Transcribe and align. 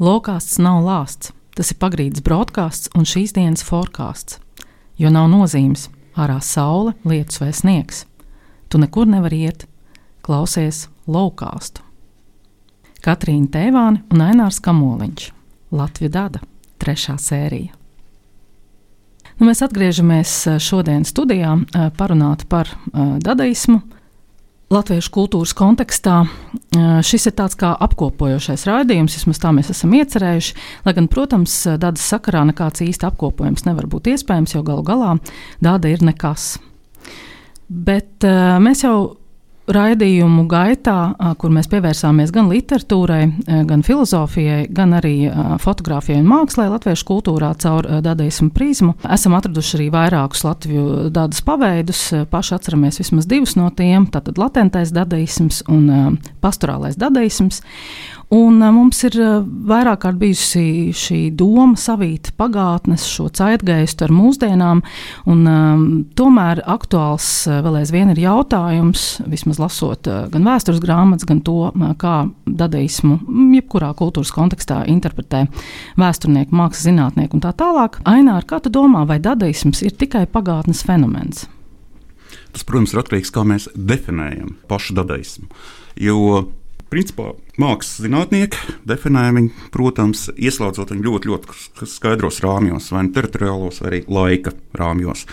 Lokāsts 0.00 0.56
nav 0.62 0.80
lāsts, 0.86 1.34
tas 1.52 1.68
ir 1.72 1.76
pagrīdes 1.76 2.24
broadcasts 2.24 2.88
un 2.96 3.04
šīs 3.04 3.34
dienas 3.36 3.64
forecāsts. 3.66 4.38
Jo 4.96 5.10
nav 5.12 5.28
nozīmes, 5.28 5.90
ārā 6.16 6.38
saule, 6.40 6.94
lietus 7.04 7.42
vai 7.42 7.50
sniegs. 7.52 8.06
Tu 8.72 8.80
nekur 8.80 9.04
nevari 9.08 9.42
iet, 9.48 9.66
klausies 10.24 10.86
laukāstu. 11.04 11.84
Katrīna 13.04 13.50
Tēvāne 13.52 14.00
un 14.14 14.24
Ainārs 14.24 14.62
Kamoliņš, 14.64 15.28
Latvija 15.76 16.12
Dada, 16.16 16.42
trešā 16.80 17.18
sērija. 17.20 17.74
Nu, 19.36 19.48
mēs 19.48 19.60
atgriežamies 19.64 20.32
šodien 20.62 21.04
studijā 21.08 21.56
parunāt 21.98 22.46
par 22.48 22.70
dadaismu, 22.94 23.80
latviešu 24.72 25.12
kultūras 25.12 25.52
kontekstā 25.56 26.22
šis 27.04 27.28
ir 27.28 27.34
tāds 27.36 27.56
kā 27.60 27.72
apkopojošais 27.86 28.66
raidījums, 28.68 29.16
vismaz 29.18 29.40
tā 29.42 29.52
mēs 29.54 29.70
esam 29.74 29.92
iecerējuši. 29.98 30.54
Lai 30.86 30.94
gan, 30.96 31.08
protams, 31.12 31.54
dabas 31.80 32.04
sakarā 32.08 32.44
nekāds 32.48 32.84
īsti 32.84 33.08
apkopojums 33.10 33.66
nevar 33.68 33.88
būt 33.92 34.12
iespējams, 34.14 34.56
jo 34.56 34.64
galu 34.66 34.84
galā 34.86 35.16
dāda 35.62 35.92
ir 35.92 36.04
nekas. 36.06 36.54
Bet 37.68 38.24
mēs 38.24 38.84
jau 38.84 38.96
raidījumu 39.70 40.46
gaitā, 40.50 41.14
kur 41.38 41.52
mēs 41.54 41.68
pievērsāmies 41.70 42.32
gan 42.34 42.48
literatūrai, 42.50 43.22
gan 43.68 43.84
filozofijai, 43.86 44.66
gan 44.74 44.96
arī 44.98 45.14
fotografijai 45.62 46.20
un 46.22 46.30
mākslai, 46.30 46.68
latviešu 46.72 47.06
kultūrā 47.08 47.52
caur 47.62 47.86
dadaismu 48.02 48.50
prizmu, 48.54 48.96
esam 49.06 49.36
atraduši 49.38 49.78
arī 49.78 49.90
vairākus 49.94 50.42
latviešu 50.46 51.10
dadas 51.14 51.44
paveidus. 51.46 52.02
Paši 52.32 52.56
atceramies 52.58 52.98
vismaz 53.02 53.28
divus 53.30 53.54
no 53.58 53.70
tiem- 53.70 54.08
tātad 54.14 54.38
latentais 54.38 54.92
dadaisms 54.92 55.62
un 55.68 56.18
pastorālais 56.42 56.98
dadaisms. 56.98 57.62
Un 58.32 58.62
mums 58.72 58.96
ir 59.04 59.12
vairāk 59.68 60.06
kārt 60.06 60.16
bijusi 60.16 60.88
šī 60.96 61.18
doma 61.36 61.76
savīt 61.76 62.30
pagātnes, 62.40 63.04
šo 63.04 63.26
caitgaistu 63.28 64.06
ar 64.06 64.14
mūsdienām, 64.16 64.80
un 65.28 65.42
um, 65.50 65.82
tomēr 66.16 66.62
aktuāls 66.64 67.26
vēl 67.44 67.82
aizvien 67.82 68.14
ir 68.14 68.22
jautājums, 68.22 69.20
vismaz 69.28 69.51
lasot 69.60 70.08
gan 70.32 70.46
vēstures 70.46 70.80
grāmatas, 70.82 71.26
gan 71.28 71.42
to, 71.44 71.72
kā 72.00 72.14
dadaismu, 72.46 73.18
jebkurā 73.56 73.92
kultūras 73.98 74.32
kontekstā 74.34 74.82
interpretē 74.92 75.44
vēsturnieki, 76.00 76.54
mākslas 76.56 76.86
zinātnieki 76.88 77.38
un 77.38 77.44
tā 77.44 77.52
tālāk. 77.58 78.00
Ainār, 78.08 78.46
kā 78.48 78.62
tu 78.62 78.72
domā, 78.72 79.04
vai 79.08 79.18
dadaisms 79.22 79.84
ir 79.84 79.96
tikai 79.98 80.24
pagātnes 80.30 80.84
fenomens? 80.86 81.46
Tas, 82.52 82.64
protams, 82.68 82.92
ir 82.92 83.02
atkarīgs 83.02 83.30
no 83.30 83.34
tā, 83.34 83.38
kā 83.38 83.46
mēs 83.48 83.68
definējam 83.76 84.56
pašu 84.68 84.96
dadaismu. 84.96 85.48
Jo 86.00 86.18
Principā 86.92 87.30
mākslas 87.56 88.04
zinātnieki 88.04 88.74
definē 88.84 89.30
viņu, 89.32 89.68
protams, 89.72 90.26
ieslēdzot 90.36 90.90
viņu 90.92 91.06
ļoti, 91.06 91.30
ļoti 91.30 91.88
skaidros 91.88 92.42
rāmjos, 92.44 92.90
vai 92.92 93.06
nu 93.06 93.14
teritoriālos, 93.16 93.80
vai 93.80 93.88
arī 93.88 94.00
laika 94.12 94.52
rāmjos. 94.76 95.24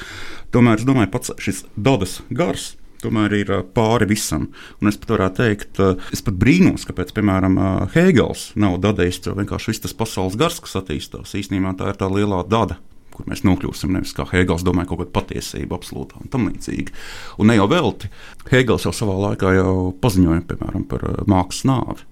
Tomēr 0.55 0.79
es 0.79 0.87
domāju, 0.87 1.11
pats 1.11 1.33
šis 1.43 1.65
dabas 1.75 2.21
gars 2.31 2.77
tomēr 3.03 3.35
ir 3.39 3.53
pāri 3.75 4.09
visam. 4.09 4.49
Un 4.81 4.91
es 4.91 4.99
pat 4.99 5.15
varētu 5.15 5.41
teikt, 5.43 5.81
es 6.15 6.23
pat 6.25 6.37
brīnos, 6.39 6.85
kāpēc, 6.89 7.13
piemēram, 7.15 7.57
Hēgels 7.95 8.51
nav 8.59 8.79
dadējis, 8.83 9.23
jo 9.27 9.37
vienkārši 9.39 9.73
viss 9.73 9.85
tas 9.87 9.95
pasaules 9.97 10.37
gars, 10.39 10.59
kas 10.63 10.77
attīstās, 10.81 11.35
īstenībā 11.39 11.75
tā 11.79 11.93
ir 11.93 11.99
tā 11.99 12.11
lielā 12.11 12.43
dada 12.49 12.79
kur 13.19 13.27
mēs 13.27 13.43
nokļūsim. 13.43 13.91
Nevis 13.91 14.15
kā 14.15 14.23
Hēgels 14.29 14.63
domāja, 14.63 14.87
kaut 14.91 15.01
kāda 15.01 15.11
patiesība, 15.17 15.75
absolūta 15.75 16.21
un 16.21 16.31
tam 16.31 16.47
līdzīga. 16.47 16.95
Un 17.43 17.51
ne 17.51 17.57
jau 17.57 17.67
velti. 17.71 18.07
Hēgels 18.47 18.87
jau 18.87 18.93
savā 18.95 19.17
laikā 19.25 19.51
jau 19.57 19.73
paziņoja 19.99 20.45
piemēram, 20.47 20.85
par 20.87 21.03
mākslas 21.27 21.67
nāvi. 21.67 22.07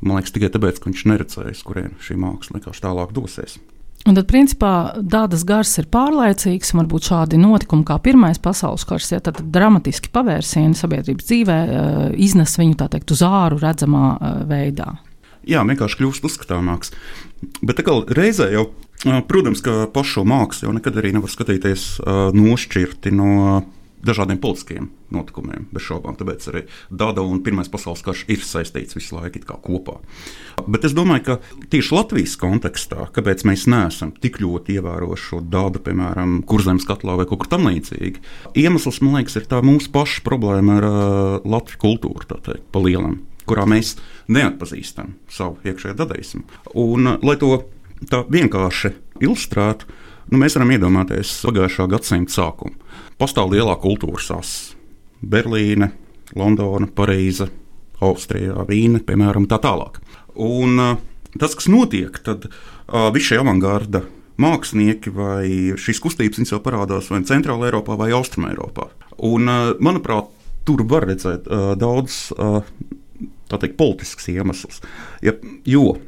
Man 0.00 0.16
liekas, 0.16 0.32
tikai 0.32 0.48
tāpēc, 0.54 0.80
ka 0.80 0.88
viņš 0.88 1.04
neredzēja, 1.10 1.58
kurien 1.66 1.92
šī 2.00 2.16
māksla 2.22 2.56
vienkārši 2.56 2.86
tālāk 2.86 3.12
dosies. 3.16 3.58
Un 4.08 4.16
tad, 4.16 4.24
principā, 4.30 4.72
tādas 4.96 5.42
gars 5.44 5.74
ir 5.82 5.86
pārlaicīgas, 5.92 6.72
un 6.72 6.80
varbūt 6.80 7.10
šādi 7.10 7.40
notikumi 7.40 7.84
kā 7.86 7.98
Pirmais 8.00 8.40
pasaules 8.40 8.86
karš, 8.88 9.10
ja 9.12 9.20
tad 9.26 9.42
dramatiski 9.52 10.08
pavērsieni 10.14 10.78
sabiedrības 10.78 11.28
dzīvē 11.28 11.58
uh, 11.60 12.04
iznes 12.16 12.56
viņu 12.56 12.78
tā 12.80 12.88
teikt 12.94 13.12
uz 13.12 13.20
āru 13.26 13.60
redzamā 13.60 14.06
uh, 14.16 14.38
veidā. 14.48 14.94
Jā, 15.48 15.60
vienkārši 15.68 16.00
kļūst 16.00 16.24
uzskatāmāks. 16.28 16.94
Bet 17.64 17.80
reizē 18.16 18.50
jau 18.54 18.70
Protams, 19.00 19.62
ka 19.64 19.86
pašu 19.88 20.26
mākslu 20.28 20.66
jau 20.66 20.74
nekad 20.76 20.98
arī 21.00 21.14
nevar 21.16 21.32
skatīties 21.32 22.02
nošķirti 22.36 23.12
no 23.16 23.62
dažādiem 24.06 24.40
politiskiem 24.40 24.88
notikumiem, 25.12 25.66
bez 25.74 25.84
šaubām. 25.84 26.16
Tāpēc 26.18 26.46
arī 26.52 26.62
Dada 26.90 27.24
un 27.26 27.42
Pirmais 27.44 27.70
pasaules 27.70 28.02
karš 28.04 28.24
ir 28.30 28.42
saistīts 28.46 28.96
visu 28.96 29.16
laiku 29.16 29.42
kopā. 29.60 29.98
Bet 30.70 30.86
es 30.88 30.94
domāju, 30.96 31.24
ka 31.26 31.66
tieši 31.72 31.94
Latvijas 31.96 32.36
kontekstā, 32.40 33.08
kāpēc 33.14 33.44
mēs 33.48 33.66
neesam 33.70 34.12
tik 34.12 34.40
ļoti 34.42 34.78
ievērojuši 34.78 35.26
šo 35.30 35.40
Dadu, 35.52 35.82
piemēram, 35.84 36.40
kurzemes 36.48 36.86
katlā 36.88 37.18
vai 37.20 37.26
kaut 37.28 37.42
kur 37.44 37.52
tamlīdzīgi, 37.56 38.22
iemesls, 38.60 39.00
man 39.04 39.20
liekas, 39.20 39.40
ir 39.40 39.48
tā 39.50 39.62
mūsu 39.66 39.92
paša 39.94 40.24
problēma 40.26 40.78
ar 40.80 40.88
uh, 40.88 41.00
Latvijas 41.44 41.82
kultūru, 41.82 42.28
tā 42.30 42.40
teikt, 42.46 42.68
pa 42.72 42.82
lielam, 42.84 43.20
kurā 43.48 43.66
mēs 43.68 43.96
neatpazīstam 44.30 45.16
savu 45.32 45.58
iekšējo 45.66 45.98
dadaismu. 45.98 46.44
Un, 46.80 47.16
lai 47.24 47.36
to 47.40 47.56
tā 48.10 48.22
vienkārši 48.30 48.94
ilustrētu, 49.20 49.88
nu, 50.30 50.38
mēs 50.40 50.56
varam 50.56 50.72
iedomāties 50.74 51.32
pagājušā 51.46 51.86
gadsimta 51.90 52.34
sākumu. 52.34 52.76
Pastāv 53.20 53.52
lielā 53.52 53.76
kultūras 53.80 54.30
asa- 54.34 54.76
Berlīne, 55.32 55.90
Londona, 56.34 56.86
Parīze, 56.86 57.50
Austrijā, 58.00 58.64
Vīne, 58.68 59.02
piemēram, 59.04 59.46
tā 59.50 59.58
tālāk. 59.60 60.00
Un 60.40 60.78
uh, 60.78 60.96
tas, 61.38 61.54
kas 61.54 61.68
notiek, 61.68 62.16
tad 62.24 62.46
uh, 62.48 63.10
visi 63.12 63.32
šie 63.32 63.40
avangarda 63.42 64.04
mākslinieki 64.40 65.12
vai 65.12 65.46
šīs 65.76 66.00
kustības 66.00 66.52
jau 66.52 66.62
parādās 66.64 67.10
vai 67.10 67.20
Centrālā 67.28 67.68
Eiropā 67.68 67.98
vai 68.00 68.12
Austrumē 68.16 68.54
Eiropā. 68.54 68.88
Un, 69.18 69.50
uh, 69.50 69.74
manuprāt, 69.80 70.30
tur 70.64 70.86
var 70.88 71.04
redzēt 71.10 71.50
uh, 71.50 71.74
daudz 71.76 72.30
uh, 72.38 72.62
teikt, 73.50 73.76
politisks 73.76 74.30
iemesls. 74.32 74.80
Ja, 75.20 75.34
jo 75.68 75.98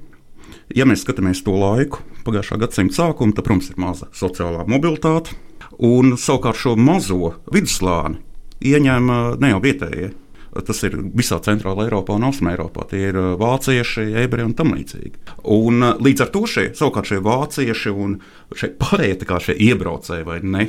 Ja 0.72 0.86
mēs 0.88 1.02
skatāmies 1.04 1.42
to 1.44 1.54
laiku, 1.58 2.00
pagājušā 2.26 2.58
gadsimta 2.62 2.98
sākumu, 2.98 3.34
tad, 3.36 3.46
protams, 3.46 3.70
ir 3.72 3.80
maza 3.82 4.08
sociālā 4.16 4.66
mobilitāte. 4.70 5.36
Un 5.82 6.16
savukārt 6.20 6.60
šo 6.60 6.74
mazo 6.78 7.36
vidusslāni 7.52 8.20
ieņem 8.62 9.14
ne 9.40 9.52
jau 9.54 9.62
vietējie. 9.62 10.12
Tas 10.52 10.82
ir 10.84 10.98
visā 11.16 11.38
centrālajā 11.40 11.88
Eiropā 11.88 12.18
un 12.18 12.26
Austrumē 12.28 12.52
Eiropā. 12.52 12.84
Tie 12.90 13.06
ir 13.08 13.16
vācieši, 13.40 14.10
ebreji 14.20 14.50
un 14.50 14.74
līdzīgi. 14.74 15.14
Un, 15.48 15.86
līdz 15.96 16.26
ar 16.26 16.32
to 16.34 16.42
šie, 16.44 16.66
savukārt 16.76 17.08
šie 17.08 17.22
vācieši 17.24 17.94
un 17.96 18.18
šie 18.52 18.74
pārējie 18.76 19.40
šie 19.46 19.56
iebraucēji 19.70 20.28
vai 20.28 20.38
ne, 20.44 20.66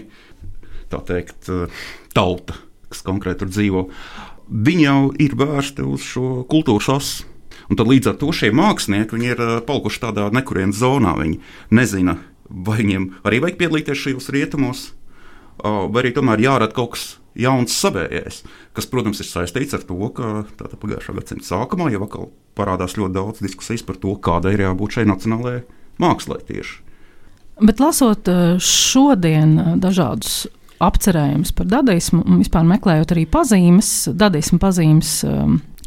tā 0.94 1.02
teikt, 1.04 1.52
tauta, 2.16 2.56
kas 2.88 3.04
konkrēti 3.04 3.44
tur 3.44 3.52
dzīvo, 3.52 3.84
viņi 4.48 4.88
jau 4.88 4.98
ir 5.20 5.36
vērsti 5.36 5.84
uz 5.84 6.08
šo 6.14 6.32
kultūras 6.48 6.90
asu 6.96 7.33
Un 7.70 7.80
tad 7.80 7.90
līdz 7.90 8.12
ar 8.12 8.20
to 8.22 8.32
šie 8.36 8.52
mākslinieki 8.56 9.20
ir 9.24 9.40
eh, 9.40 9.56
palikuši 9.66 10.04
tādā 10.04 10.28
nekurienes 10.36 10.80
zonā. 10.82 11.16
Viņi 11.20 11.40
nezina, 11.76 12.18
vai 12.50 12.82
viņiem 12.82 13.10
arī 13.24 13.42
vajag 13.44 13.60
piedalīties 13.62 14.06
šajos 14.06 14.32
rietumos, 14.34 14.86
vai 15.64 16.02
arī 16.02 16.12
tomēr 16.16 16.42
jārada 16.44 16.74
kaut 16.76 16.96
kas 16.96 17.04
jauns 17.40 17.76
savējais, 17.78 18.42
kas, 18.78 18.88
protams, 18.90 19.22
ir 19.22 19.30
saistīts 19.30 19.76
ar 19.78 19.86
to, 19.88 19.98
ka 20.14 20.44
pagājušā 20.60 21.16
gadsimta 21.18 21.48
sākumā 21.48 21.90
jau 21.94 22.04
atkal 22.06 22.32
parādās 22.58 22.98
ļoti 22.98 23.16
daudz 23.16 23.44
diskusijas 23.46 23.86
par 23.86 23.98
to, 24.02 24.16
kādai 24.22 24.56
ir 24.58 24.66
jābūt 24.68 25.00
šai 25.00 25.06
nacionālajai 25.10 25.64
mākslai 26.02 26.42
tieši. 26.50 26.82
Bet 27.64 27.82
lasot 27.82 28.30
šodien 28.66 29.80
dažādus 29.82 30.44
apcerējumus 30.84 31.54
par 31.56 31.70
dadaismu 31.70 32.24
un 32.26 32.42
vispār 32.42 32.66
meklējot 32.68 33.14
arī 33.16 33.28
pazīmes, 33.30 33.92
dadaismu 34.20 34.60
pazīmes 34.62 35.14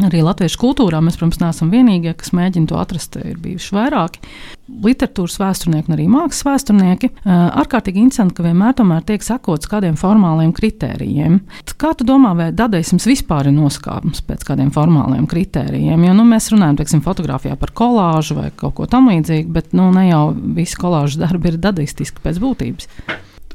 Arī 0.05 0.21
latviešu 0.21 0.59
kultūrā 0.61 0.99
mēs, 1.01 1.17
protams, 1.17 1.39
neesam 1.41 1.71
vienīgie, 1.73 2.13
kas 2.21 2.35
mēģina 2.37 2.69
to 2.69 2.77
atrast. 2.77 3.17
Ir 3.17 3.39
bijuši 3.41 3.73
vairāki 3.73 4.21
literatūras 4.67 5.39
vēsturnieki 5.41 5.89
un 5.89 5.95
arī 5.95 6.07
mākslas 6.11 6.45
vēsturnieki. 6.45 7.11
Ārkārtīgi 7.25 8.03
interesanti, 8.03 8.35
ka 8.37 8.45
vienmēr 8.45 9.05
tiek 9.07 9.25
sekots 9.25 9.71
kādiem 9.71 9.97
formāliem 9.97 10.53
kritērijiem. 10.57 11.39
Kā 11.81 11.95
tu 11.97 12.05
domā, 12.09 12.35
vai 12.37 12.51
dadaisms 12.57 13.07
vispār 13.09 13.49
ir 13.49 13.57
noskāpums 13.57 14.25
pēc 14.27 14.45
kādiem 14.49 14.73
formāliem 14.75 15.29
kritērijiem? 15.31 16.05
Jo 16.09 16.17
nu, 16.19 16.27
mēs 16.29 16.51
runājam, 16.53 16.81
teiksim, 16.83 17.05
fotografijā 17.07 17.57
par 17.61 17.73
kolāžu 17.77 18.37
vai 18.41 18.51
kaut 18.59 18.77
ko 18.81 18.91
tamlīdzīgu, 18.91 19.49
bet 19.55 19.73
nu, 19.77 19.89
ne 19.95 20.09
jau 20.11 20.25
visi 20.35 20.77
kolāžu 20.81 21.23
darbi 21.23 21.55
ir 21.55 21.63
dadaistiski 21.63 22.25
pēc 22.25 22.43
būtības. 22.43 22.91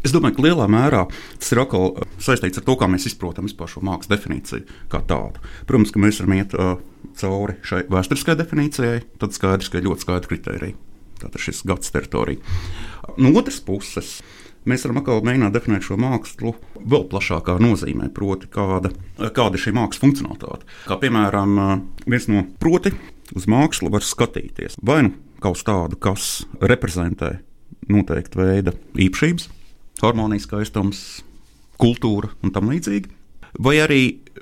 Es 0.01 0.13
domāju, 0.15 0.39
ka 0.39 0.45
lielā 0.47 0.65
mērā 0.71 1.03
tas 1.37 1.51
ir 1.53 1.61
atkal 1.61 1.91
uh, 1.91 2.05
saistīts 2.21 2.57
ar 2.57 2.65
to, 2.65 2.75
kā 2.79 2.87
mēs 2.89 3.05
izprotam 3.11 3.49
šo 3.49 3.83
mākslas 3.85 4.09
definīciju 4.09 4.79
kā 4.89 5.03
tādu. 5.05 5.41
Protams, 5.69 5.93
ka 5.93 6.01
mēs 6.01 6.21
varam 6.23 6.37
iet 6.39 6.55
uh, 6.57 6.71
cauri 7.21 7.59
šai 7.65 7.83
vēsturiskajai 7.91 8.39
definīcijai, 8.39 9.03
tad 9.21 9.37
skaidrs, 9.37 9.69
ka 9.69 9.77
ir 9.77 9.85
ļoti 9.89 10.05
skaidri 10.07 10.31
kriteriji. 10.31 10.77
Tātad 11.21 11.43
šis 11.43 11.61
gads 11.69 11.93
teritorija. 11.93 12.41
No 13.21 13.29
otras 13.37 13.61
puses, 13.61 14.15
mēs 14.65 14.87
varam 14.87 15.03
atkal 15.03 15.21
mēģināt 15.27 15.53
definēt 15.53 15.85
šo 15.85 15.99
mākslu 16.01 16.55
vēl 16.81 17.05
plašākā 17.13 17.59
nozīmē, 17.61 18.09
proti, 18.15 18.49
kāda, 18.49 18.89
kāda 19.21 19.53
ir 19.53 19.65
šī 19.67 19.75
mākslas 19.77 20.01
funkcionalitāte. 20.01 20.65
Kā 20.89 20.97
piemēram, 21.01 21.57
uh, 21.61 21.77
viens 22.09 22.29
no 22.31 22.47
proti 22.61 22.95
uz 23.37 23.45
mākslu 23.45 23.93
var 23.93 24.05
skatīties 24.05 24.81
vai 24.81 25.03
nu 25.05 25.15
kaut 25.41 25.61
tādu, 25.65 25.97
kas 26.01 26.43
reprezentē 26.57 27.35
noteiktu 27.89 28.41
veidu 28.41 28.73
īpašības, 28.97 29.49
harmonijas 30.03 30.47
skaistums, 30.47 31.01
kultūra 31.81 32.31
un 32.43 32.53
tam 32.53 32.71
līdzīgi. 32.71 33.11
Vai 33.61 33.77
arī 33.83 34.01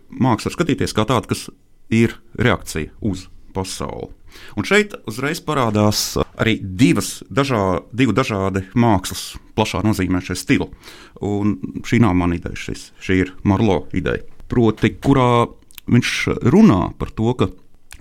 māksla 0.09 0.53
skatīties 0.53 0.93
kā 0.95 1.05
tāda, 1.09 1.29
kas 1.31 1.47
ir 1.89 2.15
reakcija 2.37 2.93
uz 3.01 3.27
pasauli. 3.55 4.13
Un 4.57 4.65
šeit 4.67 4.93
uzreiz 5.09 5.41
parādās 5.41 6.13
arī 6.39 6.59
divas 6.61 7.23
dažā, 7.33 7.81
divi 7.89 8.13
dažādi 8.13 8.61
mākslas, 8.77 9.33
plašā 9.57 9.81
nozīmē 9.85 10.21
šie 10.25 10.37
stili. 10.37 10.69
Un 11.25 11.57
šī 11.87 12.01
nav 12.03 12.13
mana 12.17 12.37
ideja, 12.37 12.59
šis, 12.67 12.91
šī 13.01 13.17
ir 13.23 13.33
Marlo 13.43 13.81
ideja. 13.97 14.21
Proti, 14.49 14.93
kurā 15.01 15.47
viņš 15.89 16.13
runā 16.53 16.81
par 17.01 17.13
to, 17.17 17.33
ka 17.37 17.49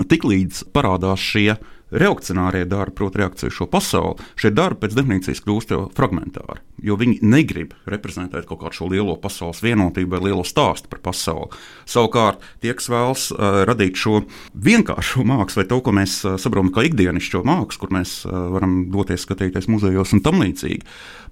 tiklīdz 0.08 0.69
parādās 0.75 1.25
šie 1.25 1.56
reakcionārie 1.90 2.64
darbi, 2.69 2.96
proti, 2.99 3.23
reakcija 3.23 3.50
uz 3.50 3.56
šo 3.56 3.67
pasauli, 3.70 4.25
šie 4.38 4.50
darbi 4.55 4.85
pēc 4.85 4.96
definīcijas 4.99 5.43
kļūst 5.44 5.75
jau 5.75 5.81
fragmentāri. 5.96 6.61
Jo 6.85 6.99
viņi 7.00 7.19
negrib 7.26 7.75
reprezentēt 7.88 8.46
kaut 8.49 8.62
kādu 8.62 8.79
šo 8.79 8.90
lielo 8.93 9.17
pasaules 9.20 9.62
vienotību 9.64 10.14
vai 10.14 10.23
lielo 10.29 10.44
stāstu 10.46 10.90
par 10.93 11.02
pasauli. 11.08 11.50
Savukārt, 11.88 12.44
tie, 12.62 12.75
kas 12.79 12.90
vēlas 12.93 13.29
uh, 13.32 13.62
radīt 13.69 13.99
šo 13.99 14.23
vienkāršo 14.55 15.25
mākslu, 15.29 15.62
vai 15.62 15.69
to, 15.70 15.81
ko 15.85 15.94
mēs 15.96 16.19
uh, 16.25 16.37
saprotam 16.40 16.73
kā 16.75 16.87
ikdienišķo 16.88 17.44
mākslu, 17.49 17.82
kur 17.85 17.94
mēs 17.99 18.20
uh, 18.29 18.37
varam 18.55 18.81
doties 18.93 19.26
skatīties 19.26 19.70
muzejos 19.73 20.14
un 20.17 20.25
tam 20.25 20.43
līdzīgi, 20.44 20.84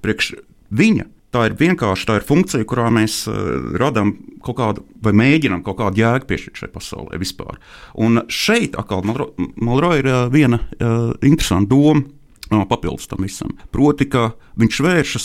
priekš 0.04 0.34
viņa 0.76 1.10
Tā 1.36 1.42
ir 1.50 1.56
vienkārši 1.58 2.06
tā 2.08 2.14
ir 2.16 2.24
funkcija, 2.24 2.64
kurā 2.64 2.88
mēs 2.94 3.26
uh, 3.28 3.36
radām 3.76 4.14
kaut 4.46 4.56
kādu, 4.56 4.84
vai 5.04 5.12
mēģinām 5.20 5.60
kaut 5.66 5.76
kādu 5.82 6.00
jēgu 6.00 6.28
piešķirt 6.30 6.62
šai 6.62 6.68
pasaulē 6.72 7.18
vispār. 7.20 7.58
Un 8.00 8.22
šeit 8.32 8.78
atkal 8.80 9.04
Malro 9.04 9.90
ir 9.98 10.08
uh, 10.08 10.22
viena 10.32 10.62
uh, 10.62 11.10
interesanta 11.20 11.74
doma. 11.74 12.06
Papildus 12.46 13.08
tam 13.10 13.24
visam. 13.26 13.56
Proti, 13.74 14.06
ka 14.06 14.28
viņš 14.54 14.76
vēršas 14.86 15.24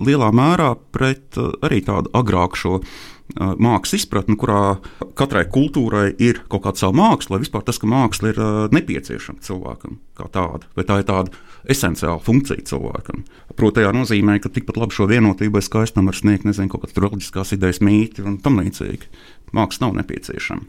lielā 0.00 0.30
mērā 0.32 0.70
pret 0.88 1.36
arī 1.36 1.82
tādu 1.84 2.08
agrāku 2.16 2.56
šo 2.56 2.70
uh, 2.78 2.94
mākslas 3.34 4.00
izpratni, 4.00 4.36
kurā 4.38 4.78
katrai 5.18 5.44
kultūrai 5.50 6.10
ir 6.22 6.42
kaut 6.50 6.64
kāda 6.66 6.80
sava 6.80 6.96
māksla, 6.96 7.36
vai 7.36 7.44
vispār 7.44 7.64
tas, 7.66 7.80
ka 7.82 7.88
māksla 7.90 8.32
ir 8.32 8.40
nepieciešama 8.74 9.42
cilvēkam 9.44 9.98
kā 10.16 10.28
tāda, 10.32 10.68
vai 10.78 10.86
tā 10.88 11.00
ir 11.02 11.08
tāda 11.08 11.42
esenciāla 11.72 12.22
funkcija 12.22 12.64
cilvēkam. 12.70 13.24
Proti, 13.58 13.82
tā 13.82 13.92
nozīmē, 13.94 14.38
ka 14.42 14.52
tikpat 14.52 14.78
labi 14.80 14.96
šo 14.96 15.08
vienotību 15.10 15.58
vai 15.58 15.64
skaistumu 15.64 16.12
var 16.12 16.18
sniegt, 16.18 16.46
nezinu, 16.46 16.70
kaut 16.72 16.86
kādas 16.86 17.02
reliģiskās 17.02 17.54
idejas, 17.56 17.82
mīti 17.84 18.24
un 18.24 18.38
tam 18.44 18.60
līdzīgi. 18.60 19.10
Māksla 19.56 19.88
nav 19.88 19.98
nepieciešama. 20.00 20.66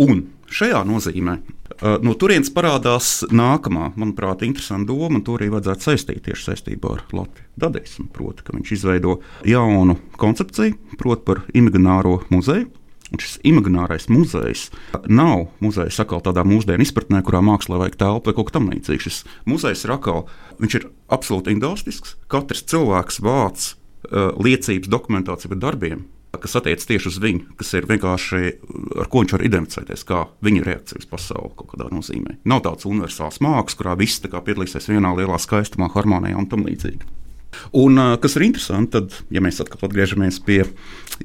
Un 0.00 0.24
šajā 0.50 0.80
nozīmē 0.88 1.36
no 1.80 2.14
turienes 2.18 2.50
parādās 2.52 3.20
nākamā, 3.32 3.90
manuprāt, 4.00 4.44
interesanta 4.46 4.90
doma, 4.92 5.18
un 5.18 5.24
to 5.24 5.36
arī 5.38 5.50
vajadzētu 5.54 5.86
saistīt 5.86 6.24
tieši 6.26 6.50
saistībā 6.50 6.92
ar 6.96 7.06
Latviju. 7.16 7.46
Dadismu, 7.60 8.08
proti, 8.14 8.44
ka 8.44 8.56
viņš 8.56 8.74
izveido 8.76 9.20
jaunu 9.48 9.96
koncepciju, 10.20 10.76
proti, 11.00 11.26
par 11.26 11.42
imagināro 11.56 12.20
muzeju. 12.32 12.68
Un 13.10 13.18
šis 13.18 13.40
imaginārais 13.48 14.06
muzejs 14.06 14.68
nav 15.10 15.48
muzejs 15.58 15.96
atkal 15.98 16.20
tādā 16.22 16.44
mūsdienu 16.46 16.84
izpratnē, 16.84 17.24
kurā 17.26 17.40
mākslā 17.42 17.80
vajag 17.80 17.96
telpu 17.98 18.30
vai 18.30 18.36
kaut 18.36 18.52
kam 18.54 18.68
līdzīgam. 18.70 19.02
Šis 19.02 19.24
muzejs 19.50 19.82
ir 19.82 19.96
atkal, 19.96 20.28
viņš 20.62 20.76
ir 20.78 20.86
absolūti 21.10 21.56
indostisks. 21.56 22.14
Katrs 22.30 22.62
cilvēks 22.70 23.18
vāc 23.26 23.72
uh, 23.72 24.30
liecības, 24.38 24.92
dokumentāciju 24.94 25.56
par 25.56 25.62
darbiem, 25.66 26.04
kas 26.38 26.56
attiecas 26.60 26.86
tieši 26.86 27.10
uz 27.10 27.18
viņu, 27.22 27.56
kas 27.58 27.72
ir 27.74 27.86
vienkārši 27.90 28.40
ar 29.02 29.08
ko 29.10 29.22
viņš 29.22 29.34
var 29.34 29.46
identificēties, 29.46 30.04
kā 30.06 30.24
viņa 30.46 30.66
reakcija 30.66 31.02
uz 31.02 31.08
pasauli 31.10 31.52
kaut 31.58 31.72
kādā 31.72 31.88
nozīmē. 31.90 32.36
Nav 32.48 32.62
tāds 32.66 32.86
universāls 32.88 33.40
mākslinieks, 33.42 33.78
kurā 33.78 33.96
viss 33.98 34.22
piedalīsies 34.22 34.90
vienā 34.92 35.14
lielā 35.18 35.40
skaistumā, 35.42 35.90
harmonijā 35.94 36.38
un 36.38 36.48
tam 36.50 36.66
līdzīgi. 36.68 37.16
Un, 37.76 37.98
kas 38.22 38.36
ir 38.38 38.46
interesanti, 38.46 38.92
tad, 38.94 39.16
ja 39.34 39.42
mēs 39.42 39.58
atkal 39.62 39.88
atgriežamies 39.88 40.38
pie 40.46 40.62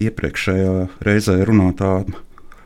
iepriekšējā 0.01 0.73
reizē 1.05 1.37
runātā 1.45 1.99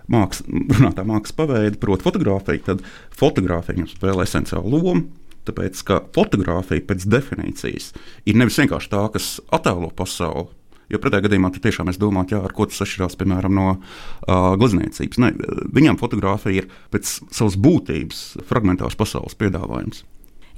mākslas, 0.10 0.48
runātā 0.80 1.06
mākslas 1.08 1.36
paveida, 1.38 1.80
proti, 1.82 2.06
fotografija, 2.08 2.64
tad 2.72 2.86
fotografija 3.20 3.82
jums 3.82 3.98
spēlē 3.98 4.28
esenciālu 4.28 4.80
lomu. 4.80 5.10
Tāpēc, 5.48 5.82
ka 5.88 6.02
fotografija 6.14 6.84
pēc 6.86 7.08
definīcijas 7.10 7.92
ir 8.30 8.38
nevis 8.38 8.60
vienkārši 8.60 8.92
tā, 8.92 9.06
kas 9.14 9.30
attēlo 9.56 9.90
pasauli, 9.98 10.50
Jo 10.90 11.00
pretējā 11.02 11.28
gadījumā 11.28 11.52
tur 11.54 11.64
tiešām 11.68 11.92
es 11.92 12.00
domāju, 12.02 12.34
jā, 12.34 12.44
ar 12.46 12.54
ko 12.56 12.66
tas 12.70 12.82
atšķirās 12.86 13.18
piemēram 13.20 13.54
no 13.54 13.68
uh, 13.76 14.54
glezniecības. 14.60 15.20
Ne, 15.22 15.34
viņam 15.76 16.00
fotografija 16.02 16.64
ir 16.64 16.72
pēc 16.94 17.20
savas 17.30 17.60
būtības 17.62 18.24
fragmentārs 18.50 18.98
pasaules 18.98 19.38
piedāvājums. 19.38 20.06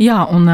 Jā, 0.01 0.23
un 0.33 0.47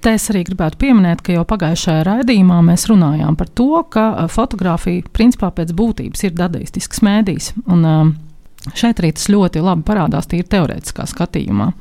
te 0.00 0.14
es 0.16 0.28
arī 0.32 0.44
gribētu 0.46 0.78
pieminēt, 0.80 1.20
ka 1.24 1.34
jau 1.34 1.42
pagājušajā 1.48 2.04
raidījumā 2.06 2.60
mēs 2.64 2.86
runājām 2.88 3.36
par 3.36 3.50
to, 3.50 3.82
ka 3.90 4.04
fotografija 4.32 5.04
principā 5.12 5.50
pēc 5.52 5.74
būtības 5.76 6.24
ir 6.24 6.36
dadaistisks 6.38 7.02
mēdījis. 7.04 7.50
Un 7.74 8.14
šeit 8.72 9.02
arī 9.02 9.12
tas 9.16 9.28
ļoti 9.28 9.60
labi 9.64 9.84
parādās 9.84 10.30
tīri 10.30 10.46
teorētiskā 10.54 11.08
skatījumā. 11.10 11.72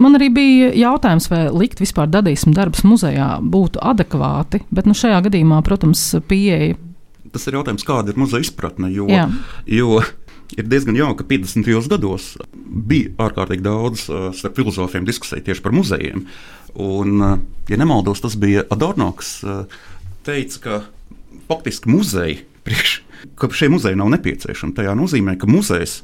Man 0.00 0.16
arī 0.16 0.30
bija 0.32 0.68
jautājums, 0.78 1.26
vai 1.28 1.42
likt 1.52 1.82
vispār 1.82 2.08
dadīsim 2.08 2.54
darbus 2.56 2.86
muzejā 2.88 3.34
būtu 3.42 3.82
adekvāti, 3.84 4.62
bet 4.72 4.86
nu, 4.88 4.94
šajā 4.96 5.18
gadījumā, 5.26 5.58
protams, 5.66 6.06
pieeja 6.30 6.78
tas 7.34 7.46
ir 7.46 7.58
jautājums, 7.58 7.86
kāda 7.86 8.12
ir 8.12 8.20
muzeja 8.20 8.44
izpratne. 8.44 8.90
Jo, 8.94 9.06
Jā. 9.10 9.26
jo 9.70 10.00
ir 10.56 10.66
diezgan 10.66 10.98
jauki, 10.98 11.22
ka 11.22 11.28
50. 11.30 11.90
gados 11.90 12.32
bija 12.90 13.12
ārkārtīgi 13.26 13.64
daudz 13.64 14.06
starp 14.38 14.58
filozofiem 14.58 15.06
diskusiju 15.06 15.44
tieši 15.46 15.64
par 15.64 15.74
muzejiem. 15.76 16.24
Un, 16.80 17.22
ja 17.70 17.78
nemaldos, 17.78 18.22
tas 18.22 18.36
bija 18.40 18.64
Adorno, 18.70 19.10
kas 19.18 19.36
uh, 19.46 19.78
teica, 20.26 20.62
ka 20.64 20.80
faktiski 21.50 21.90
muzeji 21.90 22.42
priekš. 22.66 23.00
Ka 23.36 23.50
šie 23.52 23.68
muzeji 23.68 23.98
nav 24.00 24.08
nepieciešami. 24.14 24.72
Tajā 24.76 24.94
nozīmē, 24.96 25.34
ka 25.36 25.48
muzejs 25.50 26.00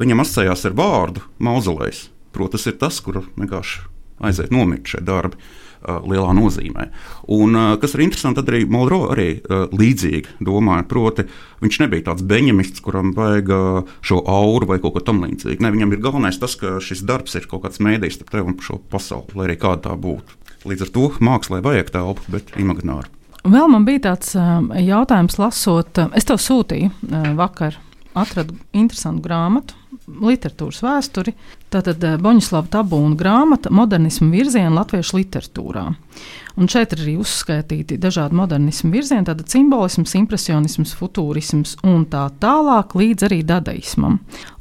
viņam 0.00 0.20
asociējās 0.20 0.66
ar 0.68 0.74
vārdu 0.76 1.22
mauzolejs. 1.40 2.08
Protams, 2.36 2.66
tas 2.66 2.68
ir 2.68 2.76
tas, 2.82 2.98
kur 3.00 3.22
vienkārši 3.38 3.86
aiziet 4.28 4.52
nomirt 4.52 4.90
šie 4.90 5.00
darbi. 5.06 5.38
Uh, 5.38 5.63
lielā 5.84 6.34
nozīmē. 6.36 6.86
Un, 7.34 7.56
uh, 7.56 7.74
kas 7.80 7.96
ir 7.96 8.04
interesanti, 8.06 8.40
tad 8.40 8.52
arī 8.52 8.64
Malro 8.70 9.04
arī 9.14 9.28
uh, 9.38 9.66
līdzīgi 9.74 10.38
domāja. 10.44 10.86
Proti, 10.88 11.26
viņš 11.64 11.80
nebija 11.84 12.08
tāds 12.10 12.24
beņemists, 12.28 12.82
kuram 12.84 13.12
vajag 13.16 13.50
šo 14.04 14.20
auru 14.28 14.68
vai 14.68 14.78
kaut 14.82 14.96
ko 14.96 15.04
tamlīdzīgu. 15.04 15.62
Ne, 15.64 15.72
viņam 15.74 15.94
ir 15.94 16.02
galvenais 16.04 16.38
tas, 16.40 16.56
ka 16.60 16.76
šis 16.84 17.04
darbs 17.08 17.36
ir 17.38 17.48
kaut 17.50 17.64
kāds 17.64 17.82
mēdījis 17.84 18.20
starp 18.20 18.32
tevi 18.34 18.52
un 18.52 18.58
šo 18.62 18.80
pasauli, 18.92 19.36
lai 19.38 19.48
arī 19.48 19.58
kāda 19.60 19.88
tā 19.88 19.96
būtu. 20.00 20.40
Līdz 20.68 20.86
ar 20.86 20.92
to 20.94 21.06
mākslā 21.24 21.60
vajag 21.64 21.92
telpu, 21.94 22.24
bet 22.32 22.52
imagināru. 22.60 23.10
Vēl 23.44 23.66
man 23.68 23.84
bija 23.84 24.06
tāds 24.06 24.32
jautājums, 24.32 25.36
lasot, 25.36 26.00
es 26.16 26.24
tev 26.24 26.40
sūtīju 26.40 27.34
vakar, 27.36 27.76
atradu 28.16 28.56
interesantu 28.72 29.26
grāmatu 29.26 29.76
literatūras 30.08 30.80
vēsturi. 30.84 31.34
Tātad 31.72 32.02
eh, 32.04 32.16
Boņislava 32.20 32.70
Tabūna 32.72 33.16
grāmata 33.18 33.72
Modernismu 33.74 34.30
virziena 34.32 34.72
latviešu 34.78 35.18
literatūrā. 35.20 35.84
Un 36.54 36.70
šeit 36.70 36.94
ir 36.94 37.02
arī 37.02 37.16
uzskaitīti 37.18 37.98
dažādi 37.98 38.38
modernismu 38.38 38.92
virzieni, 38.94 39.26
tātad 39.26 39.50
simbolisms, 39.50 40.14
impresionisms, 40.20 40.94
futūrisms 40.98 41.76
un 41.90 42.06
tā 42.10 42.28
tālāk 42.42 42.94
līdz 42.98 43.26
arī 43.28 43.40
dadaismam. 43.46 44.20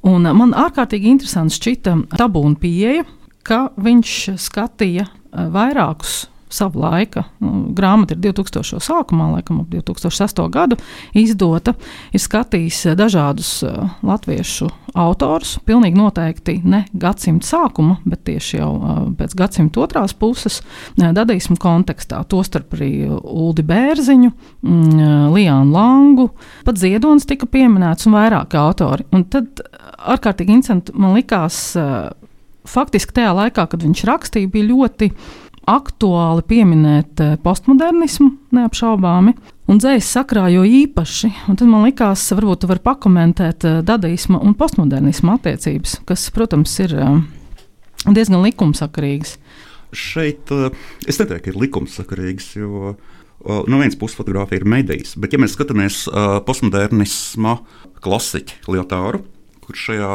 Un 0.10 0.26
man 0.26 0.56
ārkārtīgi 0.58 1.12
interesants 1.14 1.60
šķita 1.62 2.00
Tabūna 2.18 2.58
pieeja, 2.60 3.06
ka 3.46 3.68
viņš 3.78 4.18
skatīja 4.42 5.08
eh, 5.08 5.50
vairākus 5.54 6.24
savu 6.54 6.84
laika. 6.84 7.26
Nu, 7.44 7.68
grāmata 7.76 8.16
ir 8.16 8.22
2000. 8.24 8.80
sākumā, 8.84 9.30
laikam, 9.38 9.64
ap 9.64 9.72
2008. 9.74 10.48
gadu 10.54 10.78
izdota. 11.18 11.74
Ir 12.14 12.22
skatījis 12.22 12.84
eh, 12.92 12.98
dažādus 13.00 13.52
uh, 13.66 13.94
latviešu 14.06 14.70
autorus, 15.00 15.56
pilnīgi 15.66 15.98
noteikti 15.98 16.60
ne 16.70 16.84
gadsimta 16.94 17.48
sākuma, 17.50 17.98
bet 18.06 18.24
tieši 18.30 18.60
jau 18.60 18.72
uh, 18.78 19.02
pēc 19.18 19.36
gadsimta 19.40 19.84
otrās 19.84 20.14
puses, 20.18 20.62
dadaismu 20.98 21.58
kontekstā. 21.62 22.22
Tostarp 22.30 22.76
arī 22.78 22.92
Uldi 23.10 23.66
Bērziņu, 23.68 24.34
mm, 24.62 25.14
Liānu 25.34 25.74
Langu, 25.74 26.30
pat 26.68 26.82
Ziedonis 26.82 27.28
tika 27.30 27.50
pieminēts 27.50 28.10
un 28.10 28.18
vairāki 28.20 28.60
autori. 28.60 29.08
Un 29.14 29.26
tad 29.34 29.64
ārkārtīgi 30.14 30.60
interesanti 30.60 30.96
man 30.98 31.18
likās. 31.18 31.74
Faktiski 32.64 33.12
tajā 33.18 33.34
laikā, 33.36 33.66
kad 33.68 33.82
viņš 33.84 34.02
rakstīja, 34.08 34.48
bija 34.48 34.70
ļoti 34.70 35.10
aktuāli 35.70 36.44
pieminēt 36.48 37.22
eh, 37.24 37.36
postmodernismu, 37.44 38.30
neapšaubāmi, 38.56 39.34
un 39.72 39.80
dzīslas 39.80 40.12
sakrā 40.18 40.48
jo 40.54 40.66
īpaši. 40.68 41.32
Un 41.52 41.60
tad 41.60 41.70
man 41.72 41.86
likās, 41.88 42.26
varbūt 42.36 42.64
tu 42.64 42.72
vari 42.72 42.84
pakomentēt 42.84 43.68
eh, 43.68 43.80
dadaisma 43.86 44.42
un 44.44 44.58
postmodernisma 44.60 45.38
attiecības, 45.40 46.02
kas, 46.10 46.28
protams, 46.36 46.76
ir 46.84 46.96
eh, 47.00 47.22
diezgan 48.10 48.44
likumsakarīgas. 48.44 49.38
Šeit 49.94 50.50
es 51.06 51.20
neteiktu, 51.22 51.44
ka 51.46 51.52
ir 51.52 51.60
likumsakarīgs, 51.68 52.56
jo 52.58 52.96
no 53.44 53.78
vienas 53.78 53.98
puses 54.00 54.18
fotografija 54.18 54.58
ir 54.58 54.66
medijas, 54.66 55.12
bet 55.22 55.36
ja 55.36 55.38
mēs 55.38 55.54
skatāmies 55.54 56.00
postmodernisma 56.48 57.60
klasiķu 58.02 58.74
Lietāru, 58.74 59.22
kurš 59.62 59.84
šajā 59.92 60.10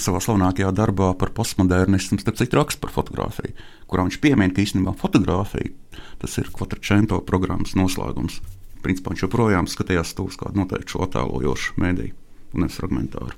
savā 0.00 0.20
slavenākajā 0.22 0.70
darbā 0.76 1.10
par 1.18 1.32
postmodernismu, 1.36 2.20
starp 2.22 2.38
citu, 2.40 2.58
raksta 2.60 2.80
par 2.82 2.92
fotografiju, 2.94 3.54
kurā 3.90 4.06
viņš 4.06 4.18
piemin, 4.22 4.54
ka 4.54 4.64
īstenībā 4.64 4.94
fotografija 5.00 5.72
tas 6.22 6.38
ir 6.40 6.50
Quattrocento 6.54 7.18
programmas 7.26 7.74
noslēgums. 7.78 8.40
Principā 8.82 9.12
viņš 9.12 9.26
joprojām 9.26 9.68
skatījās 9.70 10.14
to 10.18 10.26
uz 10.30 10.38
kādu 10.38 10.62
noteiktu 10.62 11.02
attēlojošu 11.04 11.76
mēdīju 11.82 12.14
un 12.52 12.64
nevis 12.64 12.78
fragmentāru. 12.80 13.36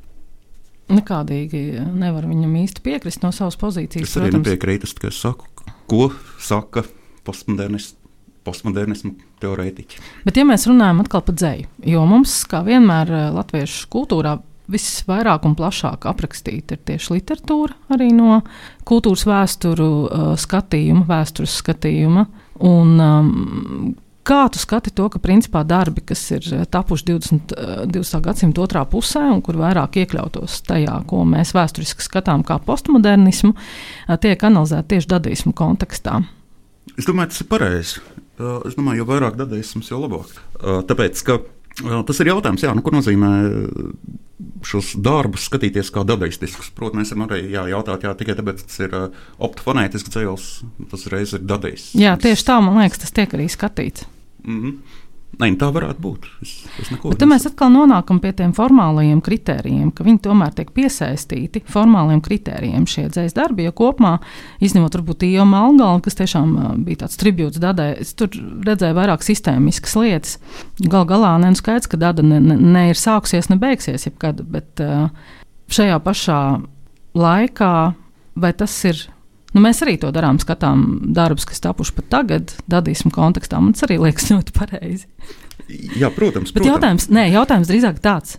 Nekādīgi 0.92 1.64
nevar 1.96 2.28
viņam 2.28 2.54
īsti 2.60 2.84
piekrist 2.84 3.24
no 3.24 3.32
savas 3.32 3.56
pozīcijas. 3.60 4.08
Es 4.08 4.16
arī 4.20 4.28
protams. 4.28 4.44
nepiekrītu, 4.44 4.88
es 4.88 4.96
tikai 4.96 5.12
saku, 5.16 5.48
ko 5.88 6.10
saka 6.44 6.84
postmodernisms 7.24 8.02
postmodernismu 8.44 9.14
teorētiķi. 9.42 10.00
Bet, 10.26 10.38
ja 10.38 10.46
mēs 10.48 10.66
runājam 10.68 11.02
atkal 11.04 11.22
par 11.24 11.36
dzēju, 11.40 11.68
jo 11.94 12.02
mums, 12.08 12.34
kā 12.50 12.60
vienmēr, 12.66 13.12
eh, 13.12 13.30
latviešu 13.34 13.88
kultūrā 13.92 14.38
visvairāk 14.70 15.44
un 15.48 15.56
plašāk 15.58 16.06
aprakstīta 16.08 16.76
ir 16.76 16.84
tieši 16.88 17.18
literatūra, 17.18 17.76
arī 17.94 18.10
no 18.16 18.40
kultūras 18.88 19.26
vēsturu 19.28 19.90
uh, 20.04 20.30
skatījuma, 20.40 21.04
vēstures 21.10 21.58
skatījuma. 21.62 22.28
Un, 22.64 22.96
um, 23.02 23.94
Kā 24.24 24.46
tu 24.48 24.56
skati 24.56 24.88
to, 24.96 25.04
ka 25.12 25.20
principā 25.20 25.60
darbi, 25.68 26.00
kas 26.08 26.22
ir 26.32 26.46
eh, 26.56 26.62
tapuši 26.64 27.04
20. 27.10 27.50
20. 27.92 28.22
gadsimta 28.24 28.62
otrā 28.64 28.86
pusē, 28.88 29.20
un 29.28 29.42
kur 29.44 29.58
vairāk 29.60 29.98
iekļautos 30.00 30.62
tajā, 30.64 30.94
ko 31.10 31.26
mēs 31.28 31.52
vēsturiski 31.52 32.00
skatām 32.06 32.40
kā 32.48 32.56
postmodernismu, 32.64 33.52
tiek 34.24 34.46
analizēti 34.48 34.94
tieši 34.94 35.10
dadaismu 35.12 35.52
kontekstā? 35.52 36.22
Es 36.96 37.04
domāju, 37.04 37.34
tas 37.34 37.44
ir 37.44 37.50
pareizi. 37.52 38.00
Es 38.64 38.78
domāju, 38.78 39.02
jo 39.02 39.10
vairāk 39.12 39.36
dadaisms, 39.36 39.92
jo 39.92 40.00
labāk. 40.00 40.32
Tāpēc, 40.88 41.20
ka 41.28 41.38
tas 41.82 42.20
ir 42.22 42.30
jautājums, 42.30 42.62
jā, 42.62 42.72
nu, 42.76 42.82
ko 42.84 42.94
nozīmē 42.94 43.30
šos 44.64 44.94
darbus 45.04 45.46
skatīties 45.48 45.90
kā 45.94 46.04
dadaistiskus. 46.06 46.70
Protams, 46.74 47.02
mēs 47.02 47.14
varam 47.14 47.26
arī 47.28 47.52
jā, 47.52 47.64
jautāt, 47.72 48.06
jā, 48.06 48.14
tikai 48.18 48.36
tāpēc, 48.38 48.62
ka 48.62 48.70
tas 48.70 48.82
ir 48.84 48.96
optofonētisks 49.48 50.14
dzēles, 50.14 50.48
tas 50.90 51.06
reiz 51.12 51.34
ir 51.36 51.44
dadaistisks. 51.44 51.98
Jā, 52.00 52.16
tieši 52.20 52.46
tā, 52.48 52.58
man 52.64 52.80
liekas, 52.82 53.02
tas 53.04 53.14
tiek 53.14 53.34
arī 53.36 53.48
skatīts. 53.52 54.08
Mm 54.44 54.60
-hmm. 54.62 55.02
Nē, 55.40 55.48
tā 55.58 55.68
varētu 55.74 56.02
būt. 56.04 56.26
Es, 56.44 56.52
es 56.82 56.90
tad 56.94 57.24
mēs 57.30 57.46
atkal 57.48 57.72
nonākam 57.74 58.20
pie 58.22 58.32
tiem 58.36 58.52
formālajiem 58.56 59.22
kritērijiem, 59.24 59.90
ka 59.94 60.06
viņi 60.06 60.22
tomēr 60.26 60.52
tiek 60.56 60.70
piesaistīti 60.76 61.64
formāliem 61.70 62.22
kritērijiem 62.24 62.86
šie 62.90 63.06
dzīslu 63.08 63.38
darbi. 63.38 63.66
Jo 63.68 63.74
kopumā, 63.76 64.16
izņemot 64.64 64.98
varbūt 64.98 65.26
Ijo 65.28 65.46
Malgalu, 65.48 66.02
kas 66.04 66.18
tiešām 66.20 66.54
bija 66.86 67.04
tāds 67.04 67.18
tribūts 67.20 67.62
Dadai, 67.62 67.90
es 68.04 68.14
tur 68.18 68.30
redzēju 68.68 68.98
vairāk 68.98 69.26
sistēmiskas 69.26 69.96
lietas. 70.00 70.38
Gal 70.82 71.08
galā 71.10 71.34
neskaidrs, 71.42 71.90
ka 71.90 72.00
Dada 72.00 72.24
ne, 72.26 72.40
ne, 72.42 72.58
ne 72.58 72.86
ir 72.92 73.00
sākusies, 73.00 73.50
ne 73.50 73.58
beigsies 73.62 74.06
jebkad, 74.08 74.44
bet 74.54 74.82
šajā 75.74 75.98
pašā 76.04 76.40
laikā 77.14 77.74
vai 78.34 78.52
tas 78.52 78.74
ir 78.88 79.06
Nu, 79.54 79.62
mēs 79.62 79.84
arī 79.86 79.94
to 80.02 80.10
darām, 80.14 80.40
skatām 80.42 80.84
darbus, 81.14 81.46
kas 81.46 81.62
tapuši 81.62 81.94
pat 81.94 82.08
tagad, 82.10 82.54
dadīsmu 82.70 83.12
kontekstā. 83.14 83.60
Man 83.62 83.76
tas 83.76 83.86
arī 83.86 84.00
liekas 84.02 84.26
ļoti 84.32 84.54
pareizi. 84.56 85.06
Jā, 85.70 86.10
protams. 86.12 86.50
Bet 86.50 86.64
protams. 86.64 86.72
jautājums, 86.72 87.06
nē, 87.14 87.28
jautājums 87.32 87.70
drīzāk 87.70 88.00
tāds, 88.04 88.38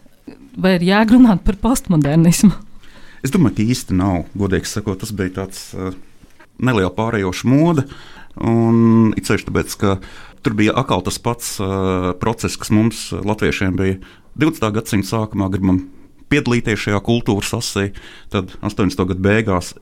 vai 0.60 0.76
ir 0.76 0.86
jēgrunāt 0.86 1.46
par 1.48 1.58
postmodernismu? 1.64 2.52
Es 3.26 3.34
domāju, 3.34 3.56
ka 3.58 3.70
īsti 3.72 3.96
nav. 3.98 4.28
Godīgi 4.38 4.70
sakot, 4.70 5.00
tas 5.02 5.16
bija 5.16 5.38
tāds 5.40 5.70
uh, 5.74 5.96
neliels 6.62 6.94
pārējošs 7.00 7.46
mode. 7.50 7.88
Un 8.36 9.16
it 9.16 9.26
sevišķi 9.26 9.48
tāpēc, 9.50 9.78
ka 9.82 9.96
tur 10.44 10.58
bija 10.60 10.76
atkal 10.78 11.02
tas 11.06 11.18
pats 11.24 11.56
uh, 11.64 12.12
process, 12.22 12.60
kas 12.60 12.70
mums, 12.76 13.08
latviešiem, 13.16 13.80
bija 13.80 13.98
20. 14.36 14.68
gadsimta 14.76 15.14
sākumā. 15.14 15.48
Gribam 15.56 15.86
piedalīties 16.30 16.86
šajā 16.86 17.00
kultūras 17.06 17.56
asī, 17.56 17.88
tad 18.34 18.54
80. 18.60 19.08
gadu 19.14 19.24
beigās 19.24 19.74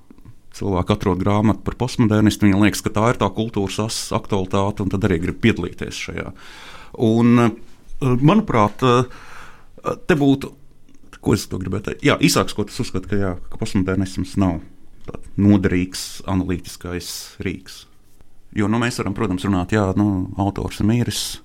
cilvēki 0.54 0.96
atrod 0.96 1.22
grāmatu 1.22 1.64
par 1.66 1.78
postmodernismu, 1.82 2.48
viņiem 2.48 2.66
liekas, 2.66 2.84
ka 2.86 2.94
tā 2.94 3.12
ir 3.12 3.20
tā 3.22 3.30
kultūras 3.34 4.12
aktualitāte, 4.16 4.86
un 4.86 4.92
tad 4.94 5.06
arī 5.08 5.20
grib 5.24 5.40
piedalīties 5.44 6.02
šajā. 6.08 6.34
Un, 7.02 7.40
eh, 7.40 7.52
manuprāt, 8.02 8.84
eh, 8.84 9.96
te 10.08 10.16
būtu. 10.16 10.54
Ko 11.24 11.34
es 11.34 11.48
gribēju 11.48 11.84
teikt? 11.84 12.02
Jā, 12.04 12.20
īsāks, 12.20 12.54
ko 12.54 12.66
tas 12.66 12.80
uzskata, 12.80 13.08
ka, 13.08 13.16
jā, 13.16 13.40
ka 13.50 13.58
postmodernisms 13.58 14.36
nav 14.36 14.60
noderīgs 15.38 16.22
analītiskais 16.28 17.38
rīks. 17.40 17.86
Jo 18.54 18.68
nu, 18.68 18.78
mēs 18.78 19.00
varam, 19.00 19.14
protams, 19.14 19.46
runāt, 19.48 19.70
jā, 19.70 19.96
nu, 19.96 20.34
autors 20.38 20.82
ir 20.82 20.86
mīris, 20.86 21.40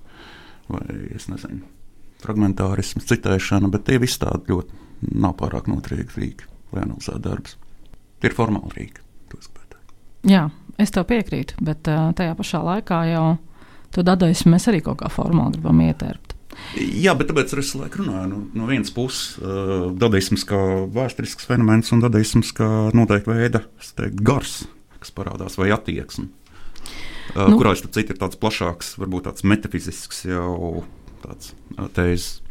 vai 0.67 0.83
es 1.15 1.27
nezinu, 1.31 1.63
fragmentārisms, 2.21 3.07
citēšana, 3.09 3.71
bet 3.71 3.85
tie 3.85 3.97
visi 3.97 4.19
tādi 4.19 4.51
ļoti 4.51 5.15
nav 5.15 5.37
pārāk 5.39 5.71
noturīgi 5.71 6.19
rīki, 6.19 6.49
lai 6.73 6.83
analizētu 6.83 7.23
darbus. 7.23 7.55
Ir 8.25 8.35
formāli 8.35 8.75
rīki. 8.75 9.05
Jā, 10.27 10.49
es 10.81 10.91
tev 10.91 11.05
piekrītu, 11.07 11.61
bet 11.63 11.87
uh, 11.87 12.09
tajā 12.15 12.33
pašā 12.35 12.59
laikā 12.65 13.03
jau 13.13 13.27
to 13.95 14.03
dadaismu 14.03 14.51
mēs 14.51 14.67
arī 14.67 14.81
kaut 14.83 14.99
kā 14.99 15.11
formāli 15.11 15.55
gribam 15.55 15.79
ietērpt. 15.85 16.35
Jā, 16.75 17.13
bet 17.15 17.29
tāpēc 17.31 17.53
es 17.61 17.71
laiku 17.77 18.01
runāju 18.01 18.27
nu, 18.33 18.39
no 18.57 18.67
vienas 18.67 18.91
puses, 18.91 19.37
uh, 19.39 19.87
dadaisms 19.95 20.43
kā 20.49 20.59
vēsturisks 20.91 21.47
fenomens 21.47 21.93
un 21.95 22.03
dadaisms 22.03 22.51
kā 22.57 22.67
noteikta 22.95 23.31
veida 23.31 23.63
teiktu, 23.79 24.25
gars, 24.27 24.57
kas 24.99 25.15
parādās 25.15 25.55
vai 25.59 25.71
attieksme. 25.75 26.27
Uh, 27.37 27.47
nu, 27.47 27.59
kurā 27.61 27.71
tas 27.79 28.03
ir 28.03 28.19
tāds 28.19 28.39
plašāks, 28.41 28.97
varbūt 28.99 29.29
tāds 29.29 29.47
metafizisks 29.47 30.25
jau 30.27 30.83
tāds 31.23 31.53
uh, 31.77 31.87
tēzes. 31.95 32.41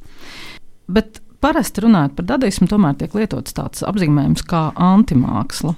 Bet 0.88 1.20
Parasti 1.38 1.84
runājot 1.84 2.16
par 2.18 2.26
dadaismu, 2.32 2.66
tomēr 2.66 2.96
tiek 2.98 3.12
lietots 3.14 3.54
tāds 3.54 3.84
apzīmējums 3.86 4.42
kā 4.48 4.68
antimāksla. 4.74 5.76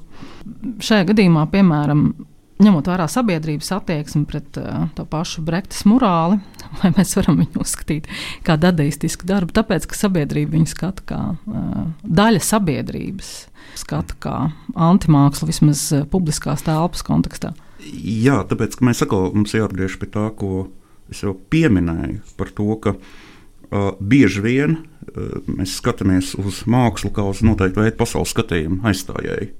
Šajā 0.81 1.11
gadījumā, 1.11 1.43
piemēram, 1.52 2.05
ņemot 2.64 2.88
vērā 2.88 3.05
sabiedrības 3.11 3.69
attieksmi 3.76 4.25
pret 4.29 4.57
uh, 4.61 4.87
to 4.97 5.05
pašu 5.09 5.45
Brektas 5.45 5.85
morāli, 5.88 6.38
vai 6.81 6.93
mēs 6.97 7.12
varam 7.19 7.40
viņu 7.43 7.61
uzskatīt 7.61 8.09
par 8.47 8.61
dadaistisku 8.62 9.29
darbu, 9.29 9.52
tāpēc 9.57 9.88
ka 9.90 9.99
sabiedrība 9.99 10.57
viņu 10.57 10.73
skata 10.73 11.05
kā 11.12 11.21
uh, 11.37 11.81
daļa 12.05 12.43
sabiedrības, 12.47 13.33
skata 13.81 14.17
kā 14.21 14.37
antimākslu 14.88 15.50
vismaz 15.50 15.87
uh, 15.97 16.07
publiskās 16.09 16.64
telpas 16.64 17.05
kontekstā. 17.05 17.52
Jā, 17.90 18.43
tāpēc 18.49 18.79
mēs 18.85 19.05
atkal 19.05 19.29
mums 19.37 19.52
jāatgriežas 19.57 20.00
pie 20.00 20.09
tā, 20.12 20.26
ko 20.37 20.71
es 21.12 21.21
jau 21.25 21.35
pieminēju 21.52 22.21
par 22.40 22.52
to, 22.57 22.69
ka 22.81 22.97
uh, 22.97 23.93
bieži 24.00 24.45
vien 24.45 24.81
mēs 25.49 25.79
skatāmies 25.81 26.35
uz 26.40 26.62
mākslu 26.71 27.11
kā 27.14 27.25
uz 27.31 27.43
noteiktu 27.47 27.83
veidu 27.83 27.99
pasaules 28.00 28.33
skatījumu 28.35 28.85
aizstājēju. 28.90 29.50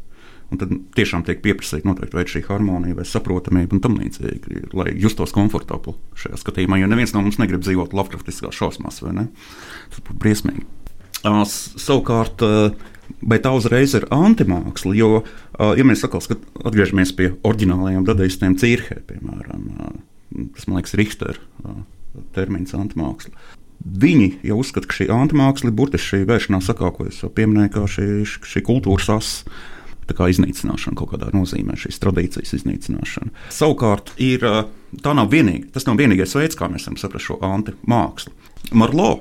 Un 0.51 0.59
tad 0.59 0.73
tiešām 0.99 1.23
tiek 1.27 1.39
pieprasīta 1.45 1.87
noteikti 1.87 2.17
veida 2.19 2.33
šī 2.33 2.41
harmonija 2.49 2.97
vai 2.99 3.05
saprotamība 3.07 3.77
un 3.77 3.83
tam 3.85 3.95
līdzīgi, 4.01 4.65
lai 4.75 4.91
justos 4.99 5.31
komfortabli 5.35 5.95
šajā 6.19 6.41
skatījumā. 6.43 6.81
Jo 6.81 6.89
neviens 6.91 7.15
no 7.15 7.23
mums 7.23 7.39
negrib 7.39 7.63
dzīvot 7.63 7.95
Lovecraftiskās 7.95 8.59
šausmās, 8.59 8.99
vai 9.05 9.15
ne? 9.15 9.27
Tas 9.93 10.03
būtu 10.03 10.19
briesmīgi. 10.25 10.67
Uh, 11.21 11.45
savukārt, 11.47 12.43
uh, 12.43 12.75
vai 13.23 13.39
tā 13.45 13.53
uzreiz 13.55 13.95
ir 13.95 14.09
antimāksla? 14.11 14.97
Jo, 14.99 15.23
uh, 15.23 15.71
ja 15.79 15.87
mēs 15.87 16.03
atkal 16.09 16.25
skat, 16.25 16.43
atgriežamies 16.65 17.15
pie 17.15 17.31
oriģinālajiem 17.47 18.09
dadaistiem 18.09 18.59
Cīrhē, 18.59 19.05
piemēram, 19.07 19.71
tas 20.57 20.67
man 20.67 20.81
liekas 20.81 20.99
Richter 20.99 21.39
termins 22.35 22.75
antimāksla. 22.75 23.37
Viņi 23.81 24.29
jau 24.45 24.59
uzskata, 24.61 24.89
ka 24.89 24.99
šī 24.99 25.09
antimāksla 25.15 25.71
ir 25.71 25.77
burtiski 25.77 26.15
šī 26.15 26.25
vēršanās 26.29 26.69
sakā, 26.69 26.91
ko 26.97 27.07
es 27.09 27.23
jau 27.23 27.31
pieminēju, 27.33 27.73
kā 27.75 27.85
šī, 27.89 28.09
šī 28.27 28.65
kultūras 28.67 29.09
asa. 29.15 29.55
Tā 30.11 30.17
kā 30.19 30.27
iznīcināšana 30.27 30.99
kaut 30.99 31.13
kādā 31.13 31.29
nozīmē, 31.31 31.77
šīs 31.79 32.01
tradīcijas 32.03 32.57
iznīcināšana. 32.59 33.31
Savukārt, 33.55 34.11
ir, 34.19 34.43
tā 35.05 35.13
nav 35.15 35.31
vienīga, 35.31 35.69
tas 35.77 35.87
nav 35.87 36.01
vienīgais 36.03 36.35
veids, 36.35 36.59
kā 36.59 36.67
mēs 36.67 36.89
varam 36.89 36.99
saprast 36.99 37.29
šo 37.29 37.39
antimākslu. 37.47 38.35
Marlo, 38.75 39.21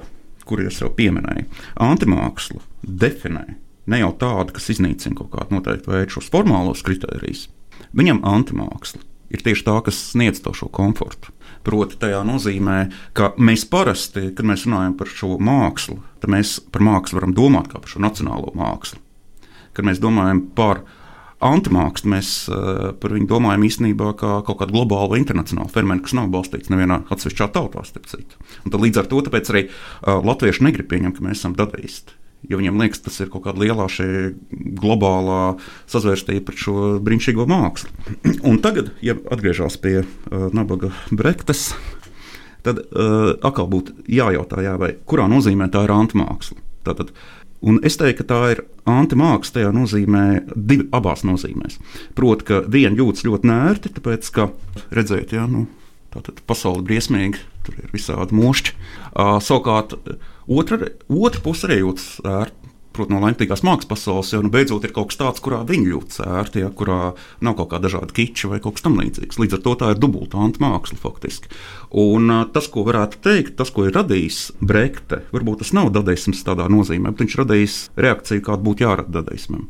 kuru 0.50 0.66
es 0.66 0.82
jau 0.82 0.90
pieminēju, 0.98 1.46
antimākslu 1.86 2.64
definē 2.82 3.46
ne 3.90 4.02
jau 4.02 4.10
tādu, 4.22 4.56
kas 4.58 4.70
iznīcina 4.74 5.18
kaut 5.18 5.32
kādu 5.36 5.60
noteiktu 5.60 5.94
veidu 5.94 6.18
šos 6.18 6.30
formālos 6.34 6.82
kritērijus. 6.86 7.48
Viņam 7.94 8.24
antimāksla 8.28 9.02
ir 9.34 9.46
tieši 9.46 9.66
tā, 9.66 9.78
kas 9.86 10.02
sniedz 10.14 10.42
to 10.46 10.54
šo 10.58 10.70
komfortu. 10.74 11.34
Proti, 11.68 11.98
tajā 12.00 12.22
nozīmē, 12.24 12.78
ka 13.18 13.34
mēs 13.42 13.66
parasti, 13.70 14.30
kad 14.36 14.48
mēs 14.48 14.64
runājam 14.68 14.96
par 15.00 15.12
šo 15.12 15.36
mākslu, 15.44 16.00
tad 16.24 16.32
mēs 16.32 16.56
par 16.72 16.86
mākslu 16.88 17.20
varam 17.20 17.36
domāt 17.36 17.68
kā 17.72 17.82
par 17.82 17.92
šo 17.92 18.02
nacionālo 18.04 18.54
mākslu. 18.58 19.02
Kad 19.76 19.88
mēs 19.88 20.00
domājam 20.02 20.42
par 20.56 20.86
antimākslu, 21.44 22.12
mēs 22.16 22.32
uh, 22.52 22.90
par 23.00 23.16
viņu 23.16 23.28
domājam 23.30 23.66
īstenībā 23.68 24.14
kā 24.20 24.32
kaut 24.48 24.62
kādu 24.62 24.76
globālu 24.76 25.20
internacionālu 25.20 25.72
fenomenu, 25.72 26.04
kas 26.04 26.16
nav 26.18 26.32
balstīts 26.34 26.72
nevienā 26.72 27.02
atsevišķā 27.12 27.50
tautā. 27.56 27.84
Līdz 27.84 29.04
ar 29.04 29.12
to 29.12 29.22
arī 29.28 29.68
uh, 29.68 30.20
latvieši 30.24 30.66
negrib 30.68 30.90
pieņemt, 30.92 31.20
ka 31.20 31.28
mēs 31.28 31.44
esam 31.44 31.56
dadaisti. 31.60 32.16
Jo 32.48 32.60
viņiem 32.60 32.80
liekas, 32.80 33.02
tas 33.04 33.18
ir 33.20 33.28
kaut 33.34 33.44
kāda 33.44 33.60
lielā 33.66 33.90
globālā 34.80 35.58
sazvērstība 35.92 36.46
pret 36.48 36.62
šo 36.64 36.76
brīnišķīgo 37.04 37.48
mākslu. 37.50 37.92
Un 38.50 38.62
tagad, 38.64 38.94
ja 39.04 39.18
atgriežas 39.32 39.76
pie 39.82 40.00
uh, 40.06 40.48
nabaga 40.56 40.94
brektes, 41.12 41.74
tad 42.64 42.80
uh, 42.80 43.36
atkal 43.44 43.68
būtu 43.72 43.98
jājautā, 44.08 44.64
jā, 44.64 44.78
vai 44.80 44.94
kurā 45.04 45.28
nozīmē 45.32 45.68
tā 45.74 45.84
ir 45.88 45.96
antmāksla. 45.96 46.64
Tātad 46.88 47.12
Un 47.60 47.82
es 47.84 47.98
teiktu, 48.00 48.24
ka 48.24 48.28
tā 48.30 48.40
ir 48.54 48.62
antimāksla 48.88 49.58
tajā 49.58 49.72
nozīmē, 49.76 50.24
divi, 50.56 50.86
abās 50.96 51.26
nozīmēs. 51.28 51.76
Proti, 52.16 52.46
ka 52.48 52.62
viena 52.72 52.96
jūtas 52.96 53.26
ļoti 53.28 53.50
nērti, 53.50 53.92
tāpēc, 53.98 54.30
ka 54.36 54.48
redzēt, 54.96 55.34
ja, 55.36 55.44
nu, 55.50 55.66
tātad 56.14 56.40
pasaule 56.48 56.80
ir 56.80 56.88
briesmīga, 56.88 57.42
tur 57.68 57.82
ir 57.82 57.92
visādi 57.92 58.38
mošķi. 58.40 58.78
Uh, 59.12 59.36
savukārt, 59.44 59.98
otra, 60.50 60.90
otra 61.08 61.44
puse 61.46 61.70
arī 61.70 61.84
jūtas 61.84 62.18
ērti. 62.26 62.56
Protams, 62.90 63.14
no 63.14 63.20
laimīgās 63.22 63.62
mākslas 63.64 63.88
pasaules 63.88 64.32
jau 64.34 64.40
nu, 64.42 64.50
beidzot 64.52 64.84
ir 64.84 64.92
kaut 64.92 65.12
kas 65.12 65.20
tāds, 65.20 65.42
kurā 65.46 65.60
viņi 65.68 65.92
jūtas 65.92 66.24
ērti, 66.26 66.64
ja, 66.64 66.72
kurā 66.74 67.14
nav 67.46 67.56
kaut 67.60 67.70
kāda 67.72 67.86
dažāda 67.86 68.16
kiča 68.18 68.50
vai 68.52 68.58
kaut 68.64 68.76
kas 68.76 68.84
tamlīdzīgs. 68.88 69.38
Līdz 69.40 69.56
ar 69.56 69.62
to 69.68 69.76
tā 69.80 69.92
ir 69.94 70.02
dubultā 70.02 70.42
māksla 70.60 70.98
faktiski. 71.00 71.52
Un 72.02 72.34
tas, 72.52 72.68
ko 72.74 72.84
varētu 72.88 73.22
teikt, 73.24 73.54
tas, 73.62 73.70
ko 73.72 73.86
ir 73.86 73.94
radījis 73.96 74.40
Brekte, 74.60 75.22
varbūt 75.32 75.62
tas 75.62 75.72
nav 75.78 75.94
dadaisms 75.96 76.42
tādā 76.48 76.66
nozīmē, 76.72 77.14
bet 77.14 77.24
viņš 77.24 77.38
radījis 77.44 77.78
reakciju, 78.08 78.44
kāda 78.50 78.66
būtu 78.66 78.88
jārada 78.88 79.22
dadaismam. 79.22 79.70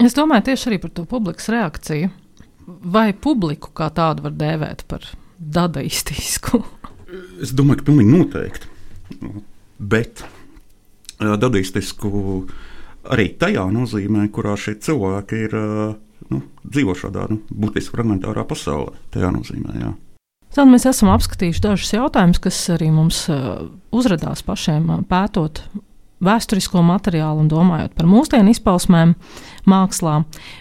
Es 0.00 0.14
domāju 0.16 0.46
tieši 0.52 0.70
arī 0.70 0.80
par 0.86 0.94
to 0.94 1.04
publikas 1.08 1.50
reakciju. 1.52 2.12
Vai 2.66 3.10
publiku 3.12 3.74
kā 3.74 3.90
tādu 3.94 4.26
var 4.26 4.38
dēvēt 4.38 4.86
par 4.90 5.04
dadaistisku? 5.36 6.62
Es 7.42 7.52
domāju, 7.56 7.82
ka 7.82 7.90
pilnīgi 7.90 8.14
noteikti. 8.14 8.72
Bet 9.78 10.24
dadaistisku 11.20 12.10
arī 13.12 13.28
tajā 13.38 13.66
nozīmē, 13.72 14.26
kurā 14.34 14.56
šie 14.58 14.76
cilvēki 14.82 15.42
ir 15.46 15.56
nu, 16.32 16.40
dzīvo 16.64 16.96
šādā 16.98 17.28
nu, 17.30 17.40
būtiski 17.50 17.94
fragmentārā 17.94 18.46
pasaulē. 18.48 18.96
Tajā 19.14 19.30
nozīmē, 19.34 19.76
jā. 19.80 19.92
Tad 20.56 20.70
mēs 20.70 20.86
esam 20.88 21.10
apskatījuši 21.12 21.62
dažus 21.64 21.92
jautājumus, 21.92 22.40
kas 22.40 22.58
arī 22.72 22.88
mums 22.94 23.26
uzrādījās 23.92 24.44
pašiem 24.46 24.88
pētot 25.10 25.60
vēsturisko 26.24 26.80
materiālu 26.86 27.42
un 27.44 27.50
domājot 27.50 27.92
par 27.96 28.08
mūsdienu 28.08 28.52
izpausmēm 28.54 29.14
mākslā. 29.68 30.20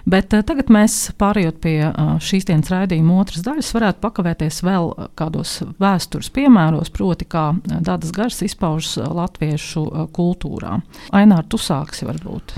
Bet 0.10 0.36
uh, 0.36 0.44
tagad 0.48 0.72
mēs, 0.74 0.98
pārējot 1.20 1.62
pie 1.64 1.78
uh, 1.88 2.16
šīs 2.24 2.48
dienas 2.50 2.72
raidījuma 2.74 3.20
otras 3.22 3.46
daļas, 3.46 3.74
varētu 3.78 4.04
pakavēties 4.04 4.62
vēl 4.66 4.92
kādos 5.20 5.58
vēstures 5.82 6.32
piemēros, 6.36 6.92
proti, 6.96 7.28
kā 7.30 7.52
tādas 7.66 8.14
garas 8.16 8.42
izpaužas 8.46 9.00
latviešu 9.06 9.86
kultūrā. 10.16 10.80
Ainār, 11.16 11.46
tu 11.50 11.62
sāksi 11.62 12.08
varbūt. 12.10 12.58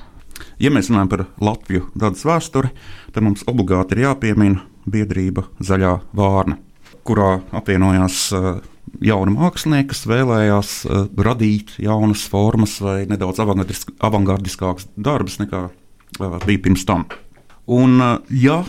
Ja 0.62 0.72
mēs 0.74 0.90
runājam 0.92 1.10
par 1.12 1.26
Latviju 1.42 1.88
tādas 1.98 2.24
vēsturi, 2.26 2.72
tad 3.14 3.26
mums 3.26 3.46
obligāti 3.50 3.98
ir 3.98 4.08
jāpiemina 4.08 4.64
biedrība 4.90 5.48
Zaļā 5.64 5.98
Vārna, 6.18 6.58
kurā 7.08 7.38
apvienojās 7.58 8.20
uh, 8.36 8.58
jauni 9.04 9.36
mākslinieki, 9.36 9.92
kas 9.92 10.06
vēlējās 10.10 10.74
uh, 10.88 11.06
radīt 11.28 11.76
jaunas 11.82 12.26
formas 12.32 12.78
vai 12.84 13.02
nedaudz 13.10 13.42
avangardiskākus 13.44 14.90
darbus 14.96 15.40
nekā 15.42 15.68
uh, 15.70 16.38
bija 16.46 16.64
pirms 16.68 16.86
tam. 16.88 17.06
Un, 17.68 18.00
uh, 18.02 18.18
ja 18.32 18.62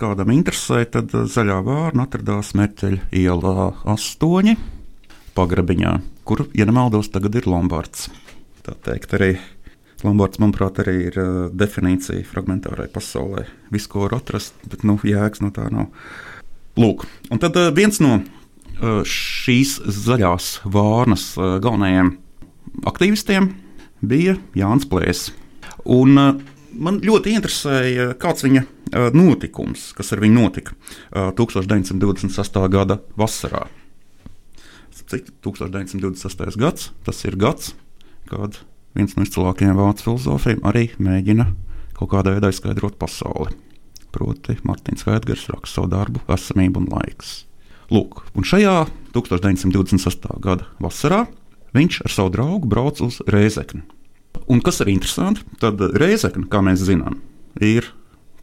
kādam 0.00 0.32
interesē, 0.34 0.84
tad 0.90 1.12
zaļā 1.12 1.60
vārna 1.64 2.06
atradās 2.06 2.52
Merķeļa 2.58 3.08
ielā 3.16 3.70
8, 3.88 4.56
pagrabiņā, 5.36 5.92
kur, 6.28 6.46
ja 6.56 6.66
nemaldos, 6.68 7.10
tagad 7.14 7.38
ir 7.38 7.48
Lombards. 7.48 8.10
Tā 8.66 8.74
teikt, 8.88 9.14
arī 9.16 9.36
Lombards, 10.04 10.40
manuprāt, 10.42 10.82
arī 10.84 10.96
ir 11.08 11.20
uh, 11.22 11.34
definīcija 11.54 12.26
fragmentārai 12.28 12.90
pasaulē. 12.92 13.46
Viss, 13.72 13.88
ko 13.90 14.04
var 14.04 14.18
atrast, 14.18 14.58
bet 14.68 14.84
nu, 14.84 14.98
jēgas 15.06 15.44
no 15.44 15.52
tā 15.54 15.70
nav. 15.72 15.88
Lūk, 16.76 17.06
un 17.32 17.40
tad 17.40 17.56
uh, 17.56 17.70
viens 17.72 18.02
no 18.04 18.18
šīs 18.80 19.78
zaļās 20.04 20.50
vārnas 20.68 21.30
galvenajiem 21.36 22.12
aktīvistiem 22.86 23.48
bija 24.04 24.36
Jānis 24.58 24.88
Plēss. 24.90 25.30
Un 25.86 26.12
man 26.16 27.00
ļoti 27.00 27.32
interesēja, 27.36 28.10
kāds 28.20 28.44
viņa 28.44 28.62
notikums, 29.16 29.88
kas 29.96 30.12
ar 30.12 30.20
viņu 30.22 30.36
notika 30.36 30.76
1928. 31.12 32.68
gada 32.74 33.00
vasarā. 33.16 33.64
Cik 35.06 35.28
1928. 35.46 36.58
gads, 36.58 36.90
tas 37.06 37.24
ir 37.28 37.36
gads, 37.38 37.74
kad 38.26 38.58
viens 38.96 39.14
no 39.14 39.22
izcilākajiem 39.22 39.76
vācu 39.78 40.08
filozofiem 40.08 40.64
arī 40.66 40.88
mēģina 40.98 41.46
kaut 41.96 42.10
kādā 42.12 42.34
veidā 42.34 42.50
izskaidrot 42.50 42.98
pasauli. 43.00 43.54
Proti, 44.12 44.56
Mārtiņš 44.66 45.06
Heidgers 45.06 45.46
raksta 45.52 45.78
savu 45.78 45.92
darbu 45.92 46.22
Esamība 46.32 46.80
un 46.80 46.88
laiks. 46.90 47.44
Lūk, 47.86 48.24
un 48.34 48.42
šajā 48.42 48.86
1928. 49.14 50.40
gada 50.42 50.66
vasarā 50.82 51.26
viņš 51.76 52.00
ar 52.02 52.12
savu 52.12 52.32
draugu 52.34 52.66
brauc 52.70 52.98
uz 53.04 53.20
Rēzekni. 53.30 53.84
Un 54.50 54.62
kas 54.64 54.80
ir 54.82 54.90
interesanti, 54.90 55.44
tad 55.62 55.78
Rēzekne, 55.78 56.48
kā 56.50 56.62
mēs 56.66 56.82
zinām, 56.86 57.20
ir 57.62 57.86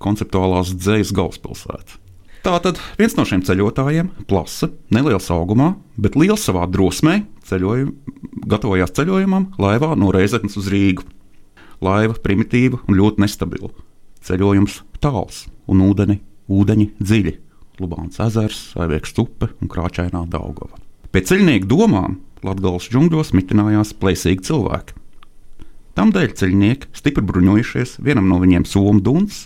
konceptuālās 0.03 0.71
dzīslas 0.75 1.13
galvaspilsēta. 1.15 1.99
Tātad 2.43 2.79
viens 2.99 3.13
no 3.15 3.23
šiem 3.27 3.43
ceļotājiem, 3.47 4.09
plasa, 4.27 4.67
neliels 4.91 5.29
augumā, 5.31 5.73
bet 5.95 6.17
liels 6.19 6.43
savā 6.43 6.65
drosmē, 6.67 7.21
ceļojum, 7.47 7.93
gatavojās 8.51 8.95
ceļojumam 8.95 9.53
laivā 9.63 9.93
no 9.99 10.11
Reizeknas 10.11 10.59
uz 10.59 10.67
Rīgu. 10.71 11.03
Laiva 11.83 12.15
primitīva 12.19 12.79
un 12.87 12.99
ļoti 12.99 13.23
nestabila. 13.23 13.71
Ceļojums 14.23 14.81
tāls 15.03 15.45
un 15.67 15.83
ūdeni, 15.83 16.19
ūdeņi 16.51 16.93
dziļi. 16.99 17.39
Lubāns 17.81 18.19
ezers, 18.21 18.73
Aiviekas 18.77 19.15
upe 19.21 19.49
un 19.61 19.71
Krāčainā 19.71 20.25
Daugava. 20.29 20.77
Pēc 21.13 21.31
ceļnieku 21.31 21.69
domām 21.69 22.19
Latvijas 22.45 22.89
džungļos 22.91 23.33
mitinājās 23.37 23.93
plēsīgi 23.97 24.45
cilvēki. 24.49 24.99
Tādēļ 25.97 26.31
ceļnieki 26.39 26.89
stipri 26.97 27.23
bruņojušies, 27.29 27.99
vienam 28.01 28.29
no 28.29 28.39
viņiem 28.41 28.65
somu 28.65 29.01
duns, 29.05 29.45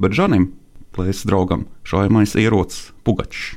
bet 0.00 0.16
Žanim, 0.16 0.50
plēsas 0.96 1.24
draugam, 1.28 1.64
šaujamais 1.88 2.36
ierocis 2.40 2.90
Pugačs. 3.04 3.56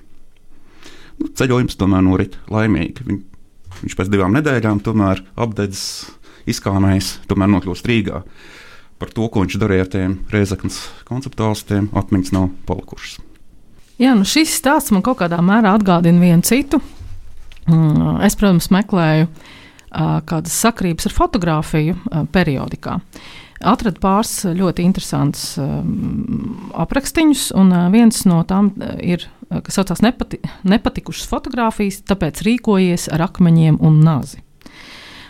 Nu, 1.19 1.27
ceļojums 1.35 1.75
tomēr 1.79 2.03
norit 2.05 2.39
laimīgi. 2.51 3.03
Viņ, 3.07 3.21
viņš 3.83 3.97
pēc 3.99 4.11
divām 4.11 4.35
nedēļām 4.39 4.79
tomēr 4.83 5.23
apdedzis, 5.35 6.09
izkāmējis, 6.49 7.17
tomēr 7.27 7.51
nokļūst 7.57 7.91
Rīgā. 7.91 8.23
Par 8.99 9.11
to, 9.15 9.27
ko 9.31 9.43
viņš 9.43 9.59
darīja 9.59 9.87
ar 9.87 9.95
tiem 9.95 10.19
reizeknas 10.31 10.85
konceptuālistiem, 11.07 11.91
atmiņas 11.95 12.35
nav 12.35 12.53
palikušas. 12.67 13.19
Jā, 13.99 14.13
nu 14.15 14.23
šis 14.27 14.53
stāsts 14.61 14.93
man 14.95 15.03
kaut 15.03 15.19
kādā 15.19 15.41
mērā 15.43 15.73
atgādina 15.75 16.23
vienu 16.23 16.45
citu. 16.47 16.79
Mm, 17.67 18.21
es, 18.25 18.37
protams, 18.39 18.69
meklēju 18.73 19.27
kādas 20.29 20.55
sakrības 20.61 21.09
ar 21.09 21.15
fotografiju 21.15 21.97
periodikā. 22.33 22.99
Atradu 23.59 23.99
pāris 23.99 24.45
ļoti 24.55 24.85
interesantus 24.87 25.57
aprakstīņus, 26.79 27.49
un 27.59 27.73
viens 27.91 28.21
no 28.29 28.39
tām 28.47 28.71
ir, 29.03 29.25
kas 29.49 29.81
saucās 29.81 30.03
nepati, 30.05 30.39
nepatikušas 30.63 31.27
fotogrāfijas, 31.27 32.03
tāpēc 32.07 32.43
rīkojies 32.45 33.09
ar 33.11 33.25
akmeņiem 33.27 33.81
un 33.83 33.99
nazi. 34.05 34.39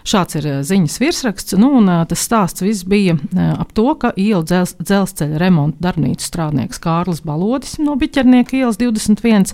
Šāds 0.08 0.38
ir 0.40 0.48
eh, 0.48 0.60
ziņas 0.66 1.00
virsraksts. 1.02 1.58
Nu, 1.60 1.72
un, 1.80 1.90
eh, 1.92 2.04
tas 2.10 2.24
stāsts 2.26 2.64
viss 2.66 2.88
bija 2.88 3.16
eh, 3.18 3.50
ap 3.56 3.74
to, 3.78 3.88
ka 4.00 4.14
ielu 4.16 4.44
dzels, 4.48 4.76
dzelzceļa 4.80 5.42
remonta 5.42 5.90
darbnīcas 5.90 6.30
strādnieks 6.32 6.82
Kārlis 6.84 7.24
Balodis 7.26 7.78
no 7.82 7.98
Biķernieka 8.00 8.58
ielas 8.60 8.80
21 8.80 9.54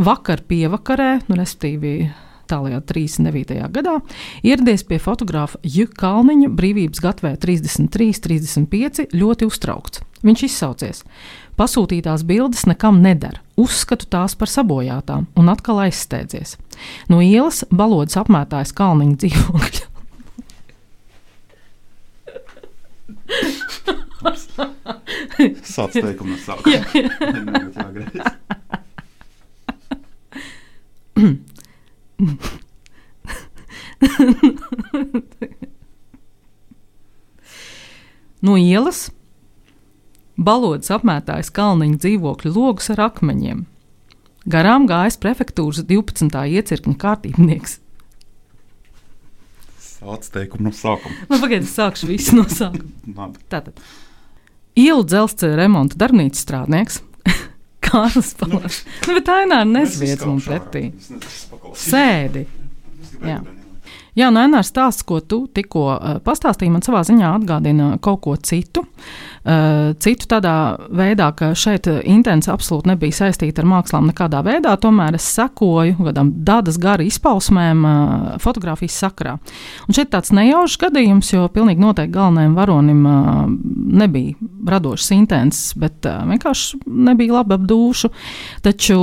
vakar 0.00 0.42
pievakarē, 0.48 1.20
nu, 1.28 1.38
respektīvi 1.38 2.10
tālajā 2.50 2.80
39. 2.88 3.58
gadā, 3.70 3.98
ieradies 4.42 4.82
pie 4.88 4.98
fotografa 5.02 5.60
Juka 5.62 6.00
Kalniņa 6.02 6.50
brīvības 6.56 7.02
gatvē 7.04 7.36
33, 7.40 8.18
35, 8.26 9.06
ļoti 9.14 9.46
uztraukts. 9.46 10.02
Viņš 10.26 10.42
izsaucies: 10.48 11.04
Pasūtītās 11.60 12.22
bildes 12.24 12.62
nekam 12.64 13.02
nedara, 13.04 13.36
uzskatu 13.60 14.06
tās 14.08 14.32
par 14.40 14.48
sabojātām 14.48 15.28
un 15.36 15.52
atkal 15.52 15.76
aizstēdzies. 15.84 16.56
No 17.12 17.20
ielas 17.20 17.68
balodas 17.68 18.16
apmētājas 18.16 18.72
kalniņa 18.78 19.20
dzīvokļa. 19.20 19.84
Sāc 25.76 25.92
teikumu 26.00 26.32
no 26.32 26.40
sākuma. 26.40 26.80
no 38.48 38.56
ielas 38.56 39.12
balodas 40.40 40.90
apmētājas 40.94 41.52
kalniņa 41.54 42.00
dzīvokļu 42.00 42.54
logus 42.54 42.90
ar 42.94 43.04
akmeņiem. 43.10 43.66
Garām 44.50 44.86
gājis 44.88 45.20
prefektūras 45.20 45.84
12. 45.84 46.32
iecirkņa 46.56 46.96
kārtībnieks. 47.00 47.76
Sāc 50.00 50.30
teikumu 50.32 50.70
no 50.70 50.72
sākuma. 50.72 51.12
Nu, 51.28 51.36
pagaidiet, 51.42 51.68
sākšu 51.68 52.08
visu 52.08 52.38
no 52.38 52.46
sākuma. 52.48 53.28
Tātad. 53.52 53.76
Ielu 54.80 55.04
dzelzceļa 55.04 55.60
remonta 55.60 55.98
darbnīcas 56.00 56.46
strādnieks 56.46 57.00
Kārlis 57.84 58.32
Palārs. 58.40 58.82
Nu, 59.04 59.18
bet 59.18 59.28
tā 59.28 59.42
ir 59.44 59.52
nezviedz 59.68 60.24
man 60.24 60.40
pretī. 60.40 60.86
Sēdi. 61.76 62.46
Jā. 63.20 63.42
Jā, 64.18 64.30
no 64.30 64.40
nu, 64.40 64.46
Enāra 64.48 64.66
stāsts, 64.66 65.04
ko 65.06 65.20
tu 65.22 65.44
tikko 65.54 65.84
uh, 65.92 66.16
pastāstīji, 66.24 66.72
man 66.74 66.82
savā 66.84 67.02
ziņā 67.06 67.34
atgādina 67.38 67.90
kaut 68.02 68.22
ko 68.24 68.34
citu. 68.36 68.82
Uh, 69.40 69.92
citu 70.02 70.26
tādā 70.30 70.54
veidā, 70.92 71.30
ka 71.36 71.52
šeit 71.56 71.86
intence 72.02 72.50
absolūti 72.52 72.90
nebija 72.90 73.20
saistīta 73.20 73.62
ar 73.62 73.68
mākslām 73.70 74.10
nekādā 74.10 74.42
veidā, 74.46 74.74
tomēr 74.80 75.16
es 75.18 75.28
sekoju 75.36 76.08
kādām 76.08 76.32
dadas 76.46 76.78
gara 76.80 77.06
izpausmēm 77.06 77.86
uh, 77.86 78.26
fotografijas 78.42 78.98
sakrā. 79.04 79.36
Un 79.86 79.96
šeit 79.96 80.10
tāds 80.14 80.34
nejaušs 80.36 80.80
gadījums, 80.82 81.30
jo 81.34 81.46
pilnīgi 81.54 81.84
noteikti 81.84 82.16
galvenajam 82.18 82.58
varonim 82.58 83.06
uh, 83.06 83.46
nebija 84.02 84.50
radošas 84.74 85.14
intences, 85.16 85.70
bet 85.78 86.04
uh, 86.10 86.24
vienkārši 86.30 86.82
nebija 87.10 87.40
labi 87.40 87.56
apdūšu. 87.60 88.12
Taču 88.66 89.00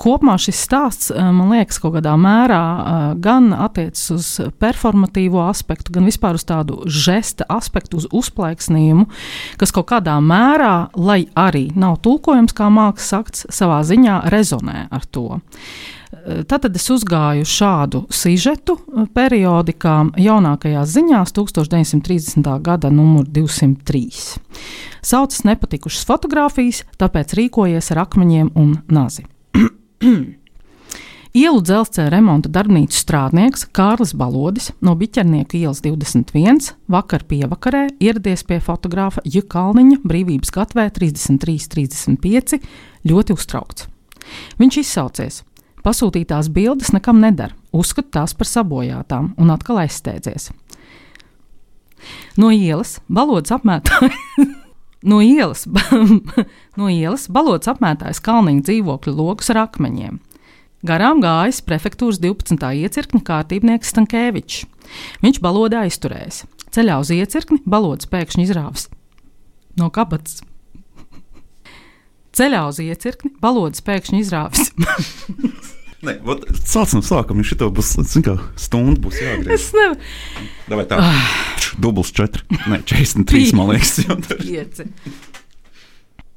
kopumā 0.00 0.36
šis 0.40 0.58
stāsts, 0.66 1.10
eh, 1.14 1.30
man 1.32 1.52
liekas, 1.54 1.78
kaut 1.82 1.96
kādā 1.96 2.14
mērā 2.20 2.60
eh, 2.60 3.06
gan 3.22 3.52
attiecas 3.52 4.04
uz 4.14 4.28
performatīvo 4.60 5.42
aspektu, 5.48 5.94
gan 5.94 6.08
vispār 6.08 6.38
uz 6.38 6.44
tādu 6.48 6.82
žesta 6.90 7.46
aspektu, 7.48 8.02
uz 8.02 8.08
uzplaiksnījumu, 8.12 9.08
kas 9.60 9.74
kaut 9.74 9.88
kādā 9.92 10.18
mērā, 10.20 10.90
lai 10.96 11.24
arī 11.34 11.68
nav 11.76 12.00
tulkojams 12.04 12.54
kā 12.56 12.70
mākslas 12.72 13.18
akts, 13.20 13.46
savā 13.54 13.82
ziņā 13.86 14.24
rezonē 14.34 14.88
ar 14.90 15.04
to. 15.10 15.40
Eh, 16.14 16.42
Tad 16.48 16.68
es 16.70 16.88
uzgāju 16.90 17.44
šādu 17.48 18.04
sižetu 18.12 18.78
periodikā 19.14 19.96
jaunākajās 20.20 20.94
ziņās, 20.94 21.34
1930. 21.34 22.58
gada 22.62 22.90
numur 22.90 23.26
203. 23.26 24.38
Saucas 25.04 25.44
nepatikušas 25.44 26.06
fotografijas, 26.08 26.84
tāpēc 26.96 27.36
rīkojies 27.36 27.92
ar 27.92 28.06
akmeņiem 28.06 28.54
un 28.56 28.78
nazi. 28.88 29.26
Ielu 31.34 31.58
dzelzceļa 31.66 32.12
remonta 32.14 32.50
darbnīcas 32.54 33.00
strādnieks 33.02 33.64
Kārlis 33.74 34.12
Balodis 34.14 34.68
no 34.86 34.92
Biķernieku 34.94 35.58
ielas 35.58 35.80
21 35.82 36.68
vakar 36.86 37.24
pievakarē 37.26 37.88
ieradies 37.98 38.46
pie 38.46 38.60
fotografa 38.62 39.24
Jukalniņa 39.26 39.98
brīvības 40.06 40.54
gatvē 40.54 40.86
33-35 40.94 42.60
ļoti 43.10 43.34
uztraukts. 43.34 43.88
Viņš 44.62 44.80
izsaucies. 44.84 45.42
Pasūtītās 45.84 46.48
bildes 46.54 46.94
nekam 46.94 47.18
neder, 47.20 47.52
uzskata 47.74 48.20
tās 48.20 48.38
par 48.38 48.48
sabojātām 48.48 49.34
un 49.34 49.50
atkal 49.52 49.82
aizsteidzies. 49.82 50.52
No 52.38 52.54
ielas 52.54 53.00
balodas 53.10 53.52
apmētāja 53.58 54.14
No 55.04 55.20
ielas, 55.20 55.66
no 56.80 56.88
ielas 56.88 57.26
balots 57.28 57.68
apmētājs 57.68 58.22
kalniņa 58.24 58.64
dzīvokļu 58.68 59.12
logus 59.18 59.52
ar 59.52 59.66
akmeņiem. 59.66 60.18
Garām 60.84 61.20
gājis 61.24 61.62
prefektūras 61.64 62.20
12. 62.20 62.60
iecirkņa 62.84 63.20
kārtībnieks 63.24 63.92
Stankēvičs. 63.92 64.64
Viņš 65.24 65.40
balodā 65.44 65.84
aizturējis. 65.86 66.44
Ceļā 66.74 66.98
uz 67.00 67.12
iecirkni 67.14 67.60
balods 67.68 68.08
pēkšņi 68.10 68.44
izrāvis 68.48 68.88
no 69.80 69.90
kabatas. 69.94 70.42
Ceļā 72.34 72.64
uz 72.66 72.80
iecirkni 72.82 73.30
balods 73.42 73.84
pēkšņi 73.86 74.20
izrāvis. 74.24 74.72
Nē, 76.04 76.18
sāksim 76.68 77.00
no 77.00 77.06
sākuma. 77.06 77.40
Viņš 77.40 77.54
to 77.60 77.70
būs 77.74 77.94
kā 78.24 78.36
stundu 78.60 79.06
būs 79.06 79.20
jāgriež. 79.22 79.54
Es 79.56 79.70
nevaru. 79.76 80.00
Vai 80.74 80.86
tā? 80.90 81.00
Ah. 81.00 81.30
Dubls 81.80 82.12
4, 82.14 82.44
ne 82.70 82.80
43, 82.86 83.54
man 83.56 83.72
liekas. 83.72 84.00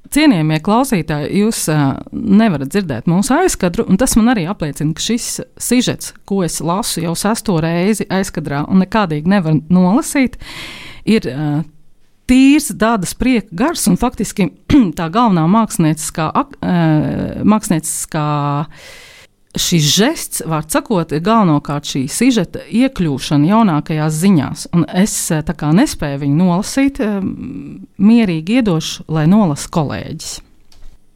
Cienījamie 0.07 0.59
klausītāji, 0.63 1.41
jūs 1.41 1.65
uh, 1.71 1.97
nevarat 2.11 2.71
dzirdēt 2.71 3.09
mūsu 3.11 3.33
aizkadru, 3.35 3.83
un 3.91 3.99
tas 3.99 4.15
man 4.15 4.31
arī 4.31 4.45
apliecina, 4.47 4.95
ka 4.95 5.03
šis 5.03 5.41
sižets, 5.59 6.13
ko 6.27 6.39
es 6.45 6.61
lasu 6.63 7.03
jau 7.03 7.11
sesto 7.19 7.57
reizi 7.63 8.07
aizkadrā 8.07 8.63
un 8.71 8.79
nekādīgi 8.85 9.27
nevaru 9.33 9.59
nolasīt, 9.73 10.39
ir 11.03 11.27
uh, 11.27 11.59
tīrs, 12.31 12.69
tādas 12.79 13.13
prieka 13.19 13.51
gars, 13.65 13.83
un 13.91 13.99
faktiski 13.99 14.47
tā 14.97 15.09
galvenā 15.11 15.43
mākslinieckā, 15.51 16.29
uh, 16.31 17.43
mākslinieckā 17.43 18.25
šis 19.55 19.83
žests, 19.95 20.41
var 20.45 20.65
sakot, 20.69 21.11
ir 21.11 21.21
galvenokārt 21.25 21.87
šī 21.87 22.03
sižeta 22.11 22.65
iekļūšana 22.67 23.47
jaunākajās 23.51 24.17
ziņās. 24.21 24.65
Un 24.75 24.85
es 24.89 25.15
eh, 25.31 25.43
kā 25.45 25.71
nespēju 25.75 26.23
viņu 26.25 26.41
nolasīt, 26.41 26.99
eh, 27.03 27.21
mierīgi 27.97 28.61
iedošu, 28.61 29.07
lai 29.11 29.27
nolasa 29.29 29.71
kolēģis. 29.73 30.41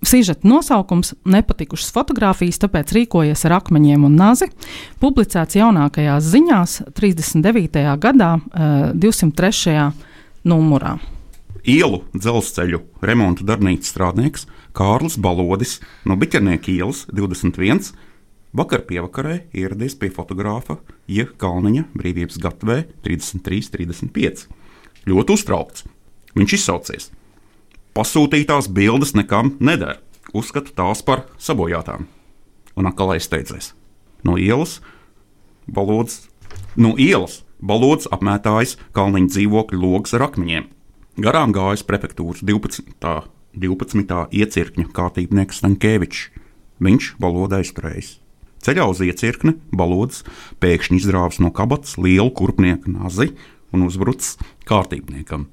Sižeta 0.02 0.48
nosaukums- 0.50 1.14
nepatikušas 1.36 1.92
fotografijas, 1.94 2.58
tāpēc 2.58 2.90
rīkojies 2.96 3.46
ar 3.46 3.60
akmeņiem 3.62 4.06
un 4.06 4.16
nazi. 4.16 4.48
Publicēts 5.00 5.60
jaunākajās 5.60 6.26
ziņās 6.26 6.94
39. 6.98 7.98
gadā, 7.98 8.42
203. 8.96 9.68
Eh, 9.68 9.92
numurā. 10.44 10.98
Ielu 11.62 12.02
dzelzceļu 12.18 12.80
remonta 13.06 13.46
darbnīcas 13.46 13.94
strādnieks 13.94 14.48
Kārlis 14.74 15.20
Balodis 15.22 15.80
no 16.06 16.16
Biķernieka 16.18 16.72
ielas 16.74 17.06
21 17.14 17.92
Vakar 18.52 18.82
pievakarē 18.84 19.46
ieradies 19.56 19.94
pie 19.96 20.10
fotografa 20.12 20.76
Ieva 21.08 21.32
Kalniņa 21.40 21.86
brīvības 21.96 22.40
gatavē 22.44 22.82
33, 23.06 23.70
35. 23.72 24.48
Ļoti 25.08 25.36
uztraukts. 25.38 25.86
Viņš 26.36 26.56
izsaucies. 26.58 27.10
Pasūtītās 27.96 28.68
bildes 28.72 29.16
nekam 29.16 29.54
neder. 29.64 30.02
Uzskata 30.36 30.76
tās 30.76 31.00
par 31.04 31.26
sabojātām. 31.40 32.10
Un 32.76 32.88
atkal 32.92 33.16
aizsteidzies. 33.16 33.72
No 34.28 34.36
ielas 34.36 34.80
balods, 35.68 36.28
no 36.76 36.94
ielas 37.00 37.42
balods 37.64 38.08
apmētājs 38.12 38.76
Kalniņa 38.96 39.32
dzīvokļu 39.32 39.80
logs 39.80 40.16
ar 40.18 40.28
akmeņiem. 40.28 40.68
Garām 41.24 41.56
gājis 41.56 41.88
prefektūras 41.88 42.44
12. 42.44 42.84
12. 43.52 44.20
iecirkņa 44.32 44.92
kārtībnieks 44.96 45.60
Stankēvičs. 45.60 46.28
Viņš 46.84 47.16
valodā 47.20 47.60
aizturējis. 47.60 48.21
Ceļā 48.66 48.86
uz 48.92 49.02
iecirkni 49.06 49.56
balods 49.74 50.26
pēkšņi 50.62 51.02
izrāvis 51.02 51.42
no 51.42 51.50
kabatas 51.56 51.98
lielu 51.98 52.30
kurpnieku 52.36 52.94
nazi 52.94 53.32
un 53.74 53.88
uzbrucis 53.88 54.38
kārtībniekam. 54.70 55.48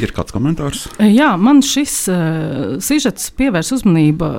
Ir 0.00 0.12
kāds 0.16 0.32
komentārs? 0.32 0.86
Jā, 1.02 1.34
man 1.36 1.60
šis 1.64 1.94
uh, 2.08 2.78
sižets 2.80 3.28
pievērs 3.36 3.72
uzmanību 3.76 4.30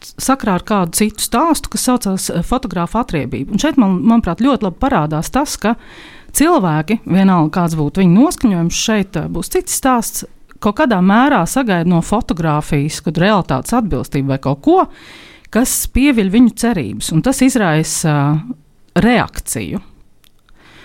sakrā 0.00 0.54
ar 0.56 0.64
kādu 0.64 0.96
citu 0.96 1.24
stāstu, 1.24 1.72
kas 1.74 1.84
saucās 1.90 2.30
uh, 2.32 2.40
fotografa 2.46 3.02
atriebība. 3.04 3.52
Un 3.52 3.60
šeit, 3.60 3.76
man, 3.80 3.98
manuprāt, 4.00 4.40
ļoti 4.44 4.64
labi 4.64 4.80
parādās 4.80 5.28
tas, 5.34 5.58
ka 5.60 5.74
cilvēki, 6.38 7.02
vienalga 7.04 7.52
kāds 7.58 7.76
būtu 7.76 8.00
viņu 8.04 8.16
noskaņojums, 8.16 8.82
šeit 8.88 9.20
uh, 9.20 9.28
būs 9.32 9.52
cits 9.52 9.76
stāsts, 9.76 10.24
kaut 10.62 10.80
kādā 10.80 11.02
mērā 11.04 11.42
sagaida 11.44 11.90
no 11.90 12.00
fotografijas, 12.00 13.02
kad 13.04 13.20
realitātes 13.20 13.76
atbilstība 13.76 14.36
vai 14.36 14.42
kaut 14.48 14.64
ko 14.64 14.78
kas 15.54 15.74
pieviļ 15.94 16.32
viņu 16.32 16.56
cerības, 16.60 17.12
un 17.14 17.22
tas 17.24 17.40
izraisa 17.44 18.14
reakciju. 18.98 19.80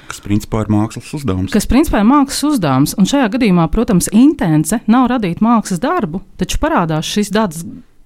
Kas 0.10 0.21
principā 0.21 0.62
ir 0.62 0.69
mākslas 0.69 1.10
uzdevums. 1.17 1.54
Kas 1.54 1.65
principā 1.69 2.04
ir 2.04 2.10
mākslas 2.10 2.43
uzdevums, 2.54 2.93
un 2.99 3.08
šajā 3.10 3.32
gadījumā, 3.34 3.65
protams, 3.73 4.12
intence 4.13 4.84
nav 4.91 5.08
radīt 5.10 5.41
mākslas 5.41 5.82
darbu, 5.82 6.21
taču 6.38 6.60
parādās 6.62 7.08
šis 7.10 7.32
dabas 7.34 7.63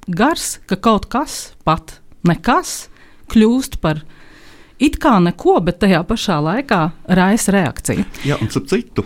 gars, 0.08 0.54
ka 0.70 0.78
kaut 0.80 1.10
kas, 1.12 1.52
pat 1.68 1.98
nekas, 2.28 2.88
kļūst 3.32 3.82
par 3.84 4.06
it 4.80 5.00
kā 5.02 5.18
neko, 5.24 5.58
bet 5.66 5.82
tajā 5.82 6.04
pašā 6.08 6.38
laikā 6.46 6.82
raisa 7.18 7.54
reakciju. 7.56 8.06
Jā, 8.28 8.38
un 8.40 8.48
ap 8.48 8.70
citu, 8.72 9.04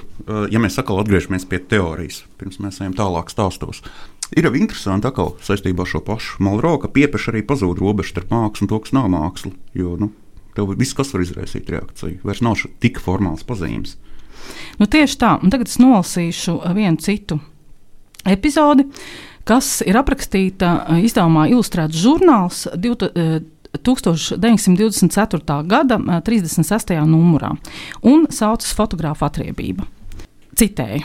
ja 0.51 0.61
mēs 0.61 0.77
atkal 0.81 1.01
atgriežamies 1.01 1.47
pie 1.49 1.61
teorijas, 1.71 2.21
pirms 2.37 2.59
mēs 2.61 2.81
ejam 2.83 2.95
tālāk 2.97 3.31
stāstos, 3.33 3.81
Ir 4.31 4.47
jau 4.47 4.53
interesanti, 4.55 5.09
ka 5.11 5.25
saistībā 5.43 5.83
ar 5.83 5.89
šo 5.91 5.99
pašu 6.07 6.39
Malro, 6.45 6.77
ka 6.79 6.87
piepieši 6.91 7.33
arī 7.33 7.41
pazūd 7.47 7.81
robeža 7.83 8.13
starp 8.13 8.29
mākslu 8.31 8.63
un 8.63 8.69
to, 8.71 8.77
kas 8.85 8.93
nav 8.95 9.09
māksla. 9.11 9.51
Jo 9.75 9.97
nu, 9.99 10.07
tev 10.55 10.71
viss, 10.79 10.95
kas 10.95 11.11
var 11.11 11.25
izraisīt 11.25 11.67
reakciju, 11.71 12.21
vairs 12.23 12.43
nav 12.45 12.55
tik 12.83 12.95
formāls 13.03 13.43
pazīmes. 13.47 13.97
Nu, 14.79 14.87
tieši 14.87 15.15
tā, 15.19 15.31
un 15.43 15.51
tagad 15.51 15.67
es 15.67 15.81
nolasīšu 15.81 16.53
vienu 16.77 16.97
citu 17.03 17.35
epizodi, 18.27 18.83
kas 19.47 19.81
ir 19.85 19.97
aprakstīta 19.99 20.85
eh, 20.85 21.05
izdevumā 21.07 21.47
Ilustrēts 21.51 21.97
žurnāls 21.99 22.67
1924. 22.71 25.41
Eh, 25.41 25.63
gada 25.67 25.95
36. 26.23 26.91
Eh, 26.95 27.01
numurā 27.03 27.51
un 28.07 28.27
saucas 28.31 28.71
Fotogrāfa 28.77 29.25
atriebība. 29.27 29.83
Citēju. 30.55 31.03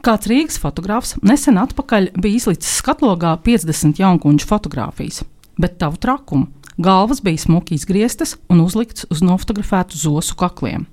Kāds 0.00 0.30
Rīgas 0.30 0.56
fotogrāfs 0.56 1.18
nesen 1.20 1.58
atpakaļ 1.60 2.14
bija 2.16 2.38
izlicis 2.38 2.78
skatlogā 2.80 3.34
50 3.44 3.98
jaunkuņu 4.00 4.46
fotogrāfijas, 4.48 5.20
bet 5.60 5.76
tavu 5.82 6.00
trakumu 6.00 6.48
galvas 6.80 7.20
bija 7.20 7.42
smuki 7.42 7.76
izgrieztas 7.76 8.38
un 8.48 8.62
uzlikts 8.64 9.04
uz 9.12 9.20
nofotografētu 9.20 10.00
zosu 10.00 10.38
kakliem. 10.40 10.86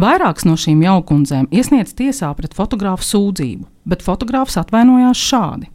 Vairākas 0.00 0.48
no 0.48 0.56
šīm 0.58 0.82
jaukundzēm 0.82 1.46
iesniedz 1.54 1.94
tiesā 1.94 2.32
pret 2.34 2.56
fotografu 2.58 3.06
sūdzību, 3.06 3.68
bet 3.86 4.02
fotogrāfs 4.02 4.58
atvainojās 4.58 5.22
šādi. 5.22 5.70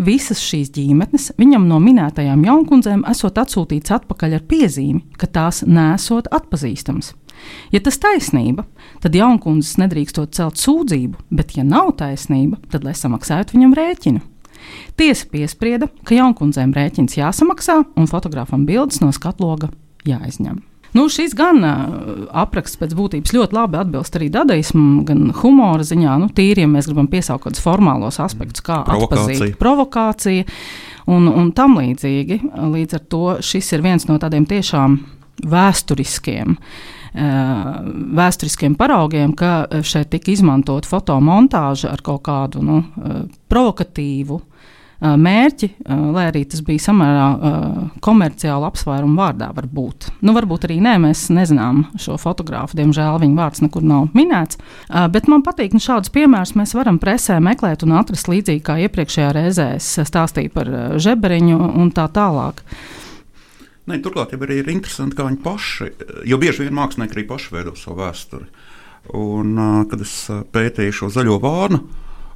Visas 0.00 0.38
šīs 0.40 0.70
ģimenes 0.72 1.32
viņam 1.40 1.66
no 1.68 1.76
minētajām 1.82 2.46
jaunkundzēm 2.46 3.02
esot 3.10 3.42
atsūtīts 3.42 3.92
atpakaļ 3.98 4.38
ar 4.38 4.46
piezīmi, 4.48 5.02
ka 5.18 5.26
tās 5.26 5.64
nesot 5.66 6.30
atpazīstamas. 6.32 7.16
Ja 7.70 7.80
tas 7.84 8.00
taisnība, 8.02 8.64
tad 9.02 9.14
jaunkundzes 9.14 9.78
nedrīkstot 9.78 10.34
celt 10.34 10.58
sūdzību, 10.58 11.20
bet, 11.30 11.54
ja 11.58 11.64
nav 11.66 11.92
taisnība, 12.00 12.58
tad 12.72 12.86
lai 12.86 12.96
samaksātu 12.98 13.56
viņam 13.56 13.76
rēķinu. 13.78 14.24
Tiesa 14.98 15.28
piesprieda, 15.30 15.88
ka 16.04 16.16
jaunkundzēm 16.18 16.74
rēķins 16.76 17.16
jāsamaksā 17.16 17.80
un 17.96 18.10
fotografam 18.10 18.66
bildes 18.68 19.00
no 19.00 19.12
skatloga 19.14 19.70
jāizņem. 20.08 20.60
Nu, 20.90 21.04
šis 21.06 21.36
gan 21.38 21.62
apraksts 22.34 22.78
pēc 22.80 22.96
būtības 22.98 23.30
ļoti 23.36 23.54
labi 23.54 23.78
atbilst 23.78 24.16
arī 24.18 24.26
dadaismam, 24.34 25.04
gan 25.06 25.28
humora 25.38 25.86
ziņā. 25.86 26.16
Nu, 26.18 26.26
tīri, 26.34 26.64
ja 26.64 26.70
mēs 26.70 26.90
gribam 26.90 27.06
piesaukt 27.12 27.46
kādus 27.46 27.62
formālos 27.62 28.18
aspektus, 28.22 28.64
kā 28.66 28.80
Provokācija. 28.88 29.36
atpazīt 29.36 29.58
provokāciju 29.60 30.48
un, 31.14 31.30
un 31.30 31.52
tam 31.54 31.78
līdzīgi. 31.78 32.40
Līdz 32.74 32.98
ar 32.98 33.04
to 33.06 33.24
šis 33.46 33.70
ir 33.76 33.86
viens 33.86 34.08
no 34.10 34.18
tādiem 34.18 34.48
tiešām 34.50 34.98
vēsturiskiem. 35.46 36.58
Uh, 36.58 36.99
vēsturiskiem 37.14 38.76
paraugiem, 38.78 39.34
ka 39.38 39.66
šeit 39.82 40.12
tika 40.12 40.30
izmantot 40.34 40.86
fotomontāža 40.86 41.90
ar 41.94 42.04
kaut 42.06 42.22
kādu 42.28 42.62
nu, 42.62 42.82
provokatīvu 43.50 44.38
mērķi, 45.00 45.68
lai 45.88 46.26
arī 46.28 46.42
tas 46.52 46.60
bija 46.60 46.82
samērā 46.84 47.26
komerciāli 48.04 48.66
apsvērumu 48.68 49.16
vārdā. 49.16 49.48
Varbūt. 49.56 50.10
Nu, 50.20 50.34
varbūt 50.36 50.66
arī 50.68 50.76
nē, 50.84 50.98
mēs 51.06 51.22
nezinām 51.32 51.86
šo 51.96 52.18
fotografu. 52.20 52.76
Diemžēl 52.76 53.16
viņa 53.22 53.38
vārds 53.38 53.64
nekur 53.64 53.86
nav 53.86 54.12
minēts. 54.12 54.60
Bet 54.92 55.30
man 55.32 55.40
patīk, 55.46 55.72
ka 55.72 55.80
šādus 55.80 56.12
piemērus 56.12 56.52
mēs 56.60 56.76
varam 56.76 57.00
presē 57.00 57.40
meklēt 57.40 57.86
un 57.86 57.96
atrast 57.96 58.28
līdzīgi 58.28 58.64
kā 58.66 58.76
iepriekšējā 58.84 59.32
reizē 59.38 59.70
es 59.78 59.88
stāstīju 60.04 60.52
par 60.52 60.74
žeberiņu 61.00 61.58
un 61.80 61.92
tā 61.96 62.04
tālāk. 62.12 62.60
Ne, 63.90 64.00
turklāt 64.02 64.34
jau 64.34 64.40
arī 64.46 64.60
ir 64.60 64.70
interesanti, 64.70 65.18
kā 65.18 65.26
viņi 65.26 65.40
paši, 65.44 65.92
jo 66.30 66.38
bieži 66.40 66.66
vien 66.66 66.76
mākslinieki 66.78 67.18
arī 67.18 67.26
paši 67.30 67.54
veido 67.56 67.74
savu 67.78 68.00
vēsturi. 68.04 68.46
Un, 69.16 69.56
kad 69.90 70.02
es 70.04 70.14
pētīju 70.54 70.94
šo 71.00 71.08
zaļo 71.10 71.40
vārnu, 71.42 71.80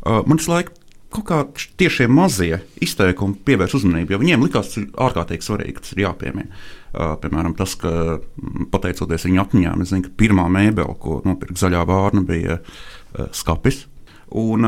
man 0.03 0.41
laikam 0.51 0.81
kaut 1.15 1.27
kā 1.29 1.41
tieši 1.79 2.03
šie 2.03 2.07
mazie 2.11 2.59
izteikumi 2.83 3.39
pievērs 3.47 3.77
uzmanību, 3.79 4.15
jo 4.15 4.21
viņiem 4.23 4.45
likās, 4.47 4.73
ārkārtīgi 4.81 5.47
svarīgi, 5.47 5.79
tas 5.79 5.95
ir 5.95 6.03
jāpiemina. 6.05 6.63
Piemēram, 7.23 7.55
tas, 7.59 7.77
ka 7.79 8.19
pateicoties 8.73 9.27
viņa 9.29 9.45
atmiņām, 9.45 9.83
es 9.85 9.93
zinu, 9.93 10.09
ka 10.09 10.15
pirmā 10.19 10.47
mēbele, 10.53 10.97
ko 10.99 11.21
nopirka 11.27 11.59
zaļā 11.65 11.83
vārna, 11.91 12.25
bija 12.27 12.59
skapis. 13.35 13.85
Un, 14.35 14.67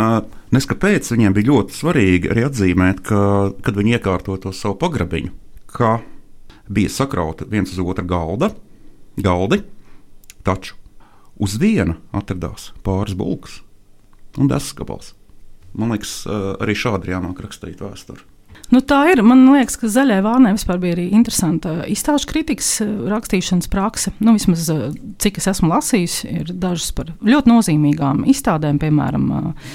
neskapēc 0.55 1.11
viņiem 1.11 1.35
bija 1.35 1.51
ļoti 1.51 1.75
svarīgi 1.81 2.31
arī 2.31 2.47
atzīmēt, 2.47 3.03
ka, 3.07 3.23
kad 3.67 3.79
viņi 3.79 3.97
iekārto 3.99 4.37
to 4.43 4.55
savu 4.55 4.79
pagrabiņu, 4.83 5.33
ka 5.75 5.97
bija 6.69 6.93
sakrauti 6.93 7.49
viens 7.51 7.73
uz 7.73 7.83
otra 7.83 8.05
galda, 8.05 8.51
galdi, 9.17 9.63
taču 10.47 10.77
uz 11.37 11.59
viena 11.61 11.99
atradās 12.17 12.73
pāris 12.87 13.17
bulkas 13.17 13.61
un 14.37 14.49
desmit 14.51 14.81
gabals. 14.81 15.13
Man 15.77 15.93
liekas, 15.93 16.23
uh, 16.25 16.55
arī 16.63 16.77
šādi 16.79 17.09
ir 17.09 17.17
jāmāk 17.19 17.43
rakstīt 17.45 17.83
vēsturi. 17.85 18.25
Nu, 18.75 18.81
tā 18.83 18.99
ir. 19.13 19.23
Man 19.23 19.45
liekas, 19.53 19.77
ka 19.79 19.89
zaļai 19.91 20.19
vārnai 20.27 20.55
vispār 20.57 20.81
bija 20.83 20.97
arī 20.97 21.07
interesanta 21.15 21.85
izstāžu 21.91 22.27
kritikas 22.33 22.73
eh, 22.83 22.89
rakstīšanas 23.13 23.71
prakse. 23.71 24.11
Nu, 24.19 24.35
vismaz 24.35 24.67
eh, 24.73 24.89
cik 25.23 25.39
es 25.39 25.47
esmu 25.53 25.71
lasījis, 25.71 26.17
ir 26.27 26.51
dažas 26.51 26.91
par 26.97 27.13
ļoti 27.23 27.53
nozīmīgām 27.53 28.25
izstādēm, 28.33 28.81
piemēram, 28.83 29.29
eh, 29.37 29.71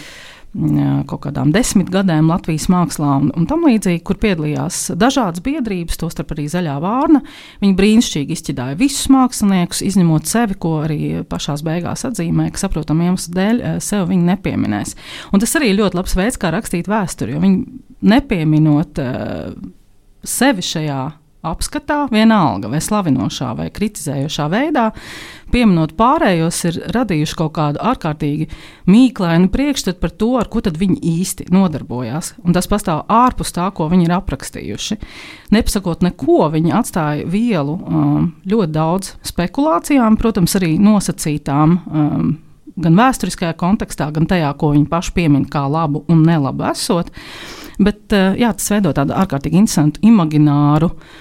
kaut 1.07 1.21
kādām 1.23 1.53
desmit 1.55 1.87
gadiem 1.91 2.27
Latvijas 2.27 2.67
mākslā 2.71 3.11
un, 3.21 3.29
un 3.39 3.45
tam 3.47 3.63
līdzīgi, 3.67 4.01
kur 4.07 4.17
piedalījās 4.19 4.79
dažādas 4.99 5.43
biedrības, 5.45 5.99
tostarp 6.01 6.33
arī 6.35 6.49
zaļā 6.51 6.75
vārna. 6.83 7.21
Viņi 7.61 7.77
brīnišķīgi 7.77 8.35
izķidāja 8.35 8.79
visus 8.79 9.07
māksliniekus, 9.13 9.83
izņemot 9.87 10.27
sevi, 10.27 10.57
ko 10.59 10.73
arī 10.83 10.99
pašā 11.31 11.55
beigās 11.63 12.03
atzīmē, 12.09 12.49
ka 12.51 12.65
saprotam 12.65 12.99
iemeslu 13.05 13.35
dēļ 13.37 13.63
sev 13.83 14.09
viņi 14.11 14.27
nepieminēs. 14.33 14.95
Un 15.31 15.43
tas 15.43 15.55
arī 15.59 15.71
ļoti 15.77 15.99
labs 15.99 16.17
veids, 16.19 16.41
kā 16.41 16.51
rakstīt 16.51 16.91
vēsturi, 16.91 17.37
jo 17.37 17.43
viņi 17.43 17.63
nepieminot 18.11 18.99
sevi 20.27 20.65
šajā 20.65 21.01
apskatā, 21.41 22.05
vienalga 22.11 22.69
vai 22.69 22.79
slavinošā 22.83 23.51
vai 23.57 23.67
kritizējošā 23.73 24.45
veidā, 24.51 24.87
pieminot 25.51 25.95
pārējos, 25.97 26.59
ir 26.69 26.77
radījuši 26.93 27.37
kaut 27.39 27.53
kādu 27.55 27.81
ārkārtīgi 27.91 28.47
mīklainu 28.91 29.49
priekšstatu 29.51 29.99
par 30.01 30.13
to, 30.13 30.29
ar 30.39 30.49
ko 30.53 30.61
viņi 30.61 30.99
īsti 31.11 31.47
nodarbojās. 31.53 32.35
Un 32.45 32.53
tas 32.55 32.69
pastāv 32.69 33.03
ārpus 33.11 33.53
tā, 33.55 33.67
ko 33.73 33.89
viņi 33.91 34.05
ir 34.07 34.13
aprakstījuši. 34.19 34.99
Nepasakot 35.55 36.05
neko, 36.05 36.45
viņi 36.53 36.75
atstāja 36.77 37.25
vielu 37.29 37.75
um, 37.79 38.29
ļoti 38.45 38.75
daudz 38.77 39.15
spekulācijām, 39.31 40.19
protams, 40.21 40.55
arī 40.61 40.77
nosacītām. 40.81 41.77
Um, 41.89 42.31
Gan 42.81 42.95
vēsturiskajā 42.95 43.51
kontekstā, 43.59 44.05
gan 44.15 44.23
tajā, 44.31 44.47
ko 44.57 44.69
viņi 44.71 44.85
paši 44.89 45.11
piemin 45.17 45.41
kā 45.51 45.65
labu 45.69 46.05
un 46.09 46.21
nelabu 46.23 46.63
esot. 46.69 47.09
Bet 47.83 48.15
uh, 48.15 48.31
jā, 48.39 48.53
tas 48.55 48.71
veido 48.71 48.93
tādu 48.95 49.11
ārkārtīgi 49.19 49.59
interesantu, 49.59 49.99
imagināru 50.07 50.87
uh, 50.87 51.19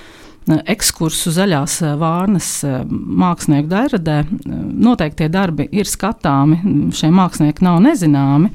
ekskursu 0.58 1.32
zaļās 1.34 1.80
eh, 1.84 1.94
vārnas 2.00 2.50
eh, 2.66 2.82
mākslinieku 2.90 3.70
dairadē. 3.70 4.18
Noteikti 4.46 5.22
tie 5.22 5.30
darbi 5.32 5.68
ir 5.72 5.88
skatāmi, 5.88 6.60
šie 6.96 7.12
mākslinieki 7.14 7.66
nav 7.66 7.80
nezināmi. 7.84 8.50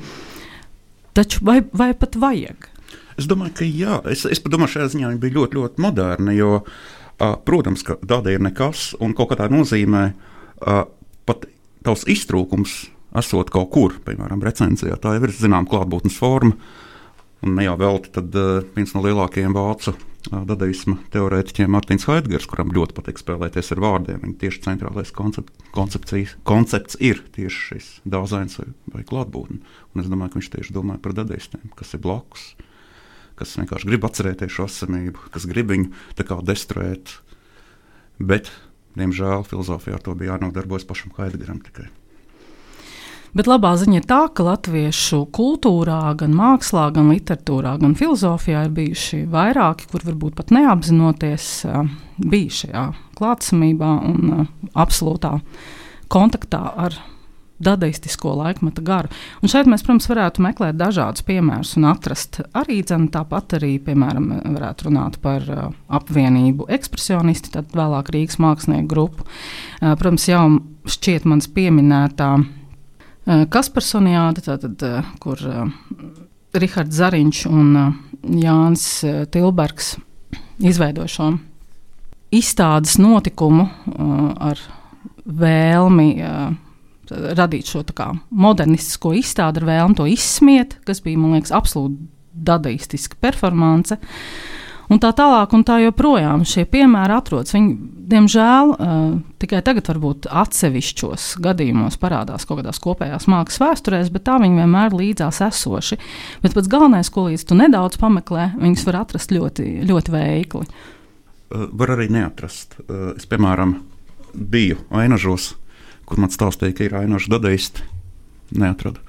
Taču 1.15 1.45
vai, 1.47 1.61
vai 1.71 1.93
pat 1.97 2.17
vajag? 2.19 2.69
Es 3.15 3.29
domāju, 3.31 3.53
ka 3.61 3.67
jā, 3.67 4.01
es, 4.11 4.25
es 4.27 4.41
domāju, 4.43 4.73
šajā 4.75 4.89
ziņā 4.95 5.11
viņi 5.13 5.21
bija 5.21 5.37
ļoti, 5.37 5.59
ļoti 5.61 5.83
moderni. 5.85 6.33
Jo, 6.35 6.57
uh, 6.59 7.37
protams, 7.47 7.85
ka 7.87 7.95
tāda 8.03 8.33
ir 8.33 8.43
nekas, 8.43 8.89
un 8.99 9.13
kaut 9.15 9.31
kādā 9.31 9.47
nozīmē 9.47 10.01
uh, 10.11 10.81
pat 11.23 11.45
tavs 11.87 12.03
iztrūkums 12.11 12.73
esot 13.15 13.53
kaut 13.55 13.69
kur, 13.71 13.95
piemēram, 14.03 14.43
recenzijā. 14.43 14.97
Tā 14.99 15.15
jau 15.15 15.23
ir 15.23 15.35
zināma 15.37 15.71
klātbūtnes 15.71 16.19
forma. 16.19 16.57
Un 17.45 17.55
ne 17.55 17.63
jau 17.63 17.77
velti, 17.79 18.11
tad 18.17 18.35
uh, 18.35 18.59
viens 18.75 18.91
no 18.91 19.05
lielākajiem 19.05 19.55
vācu 19.55 19.95
dadaisma 20.31 20.97
teorētiķiem 21.13 21.71
Mārtiņš 21.73 22.05
Haidgers, 22.09 22.47
kuram 22.49 22.73
ļoti 22.75 22.95
patīk 22.97 23.19
spēlēties 23.21 23.71
ar 23.75 23.81
vārdiem. 23.83 24.21
Viņa 24.23 24.37
tieši 24.41 24.61
centrālais 24.65 25.11
koncept, 25.15 25.51
koncepts 25.75 26.97
ir 26.99 27.21
tieši 27.35 27.65
šis 27.69 27.89
dāvains 28.03 28.59
vai, 28.59 28.67
vai 28.93 29.03
klātbūtne. 29.07 29.59
Un 29.93 30.03
es 30.03 30.09
domāju, 30.11 30.33
ka 30.33 30.39
viņš 30.41 30.51
tieši 30.57 30.75
domā 30.75 30.97
par 31.01 31.15
dadaistiem, 31.17 31.67
kas 31.77 31.95
ir 31.97 32.03
blakus, 32.05 32.47
kas 33.39 33.57
vienkārši 33.59 33.91
grib 33.91 34.07
atcerēties 34.07 34.55
šo 34.55 34.69
esamību, 34.71 35.29
kas 35.35 35.49
grib 35.49 35.73
viņu 35.73 35.91
destruēt. 36.45 37.17
Bet, 38.19 38.51
diemžēl, 38.95 39.43
filozofijā 39.49 39.99
to 40.03 40.15
bija 40.15 40.35
jānodarbojas 40.35 40.87
pašam 40.87 41.11
Haidgeram 41.17 41.59
tikai. 41.63 41.89
Bet 43.35 43.49
labā 43.51 43.73
ziņa 43.75 43.97
ir 43.99 44.05
tā, 44.07 44.21
ka 44.31 44.45
latviešu 44.47 45.25
kultūrā, 45.35 46.13
gan 46.15 46.31
mākslā, 46.37 46.85
gan 46.95 47.09
literatūrā, 47.11 47.73
gan 47.81 47.97
filozofijā 47.99 48.61
ir 48.63 48.71
bijuši 48.77 49.25
vairāki, 49.31 49.89
kur 49.91 50.05
varbūt 50.07 50.37
pat 50.37 50.53
neapzinoties 50.55 51.49
bija 52.23 52.55
šajā 52.61 52.85
klātsamībā 53.19 53.91
un 54.07 54.47
absolūtā 54.71 55.33
kontaktā 56.07 56.63
ar 56.85 56.95
dadaistisko 57.59 58.37
laikmeta 58.39 58.83
garu. 58.83 59.11
Un 59.43 59.51
šeit 59.51 59.67
mēs, 59.67 59.83
protams, 59.83 60.07
varētu 60.11 60.43
meklēt 60.43 60.79
dažādus 60.79 61.23
piemērus 61.27 61.75
un 61.79 61.91
atrast 61.91 62.39
arī 62.55 62.81
dzene, 62.87 63.11
tāpat 63.11 63.59
arī, 63.59 63.75
piemēram, 63.83 64.31
varētu 64.55 64.89
runāt 64.89 65.19
par 65.23 65.47
uh, 65.51 65.69
apvienību 65.99 66.67
ekspresionisti, 66.75 67.51
tad 67.55 67.71
vēlāk 67.75 68.11
Rīgas 68.15 68.39
mākslinieku 68.43 68.91
grupu. 68.91 69.27
Uh, 69.27 69.95
protams, 69.95 70.27
jau 70.31 70.45
šķiet 70.87 71.27
mans 71.31 71.51
pieminētā 71.51 72.35
Eh, 72.39 72.64
Kasparsoniāda, 73.25 74.43
tātad, 74.45 74.81
eh, 74.85 75.11
kur 75.23 75.41
uh, 75.49 75.69
Rihards 76.55 76.99
Zariņš 76.99 77.45
un 77.49 77.71
Jānis 78.39 78.87
Tilbergs 79.33 79.95
izveido 80.61 81.07
šo 81.09 81.33
izstādes 82.35 82.95
notikumu 82.99 83.65
ar 84.41 84.59
vēlmi 85.25 86.07
radīt 87.09 87.69
šo 87.69 87.83
kā, 87.95 88.07
modernistisko 88.31 89.13
izstādi, 89.19 89.61
ar 89.61 89.67
vēlmi 89.67 89.99
to 89.99 90.07
izsmiet, 90.09 90.77
kas 90.87 91.03
bija, 91.05 91.19
man 91.21 91.35
liekas, 91.35 91.53
absolūti 91.55 92.07
dadaistiska 92.47 93.19
performance. 93.21 93.99
Uh, 93.99 94.64
un 94.91 95.01
tā 95.01 95.11
tālāk, 95.15 95.53
un 95.55 95.63
tā 95.67 95.79
joprojām. 95.83 96.43
Šie 96.47 96.65
piemēri 96.69 97.15
atrodas. 97.15 97.53
Viņi, 97.55 97.71
diemžēl, 98.11 98.73
uh, 98.75 99.15
tikai 99.41 99.61
tagad, 99.65 99.87
varbūt 99.91 100.29
atsevišķos 100.29 101.27
gadījumos 101.45 101.99
parādās 102.01 102.47
kaut 102.47 102.61
kādās 102.61 102.81
kopējās 102.83 103.27
mākslas 103.31 103.61
vēsturēs, 103.63 104.11
bet 104.13 104.27
tā 104.27 104.37
viņi 104.41 104.61
vienmēr 104.61 104.91
ir 104.91 104.99
līdzās 105.01 105.41
esoši. 105.47 105.99
Bet 106.43 106.57
pats 106.57 106.71
galvenais, 106.71 107.11
ko 107.13 107.27
līdz 107.29 107.47
tu 107.49 107.57
nedaudz 107.59 107.99
pameklē, 108.01 108.51
viņus 108.61 108.85
var 108.89 109.01
atrast 109.03 109.33
ļoti, 109.35 109.67
ļoti 109.89 110.15
veikli. 110.15 110.69
Uh, 110.69 111.67
var 111.73 111.95
arī 111.97 112.09
neatrast. 112.13 112.79
Uh, 112.85 113.11
es, 113.15 113.27
piemēram, 113.29 113.79
biju 114.35 114.81
Ainažos, 114.93 115.53
kur 116.05 116.21
man 116.21 116.33
stāstīja, 116.33 116.77
ka 116.77 116.89
ir 116.89 116.97
Ainažu 117.05 117.33
dadaisti. 117.33 117.85
Neatradu. 118.55 119.01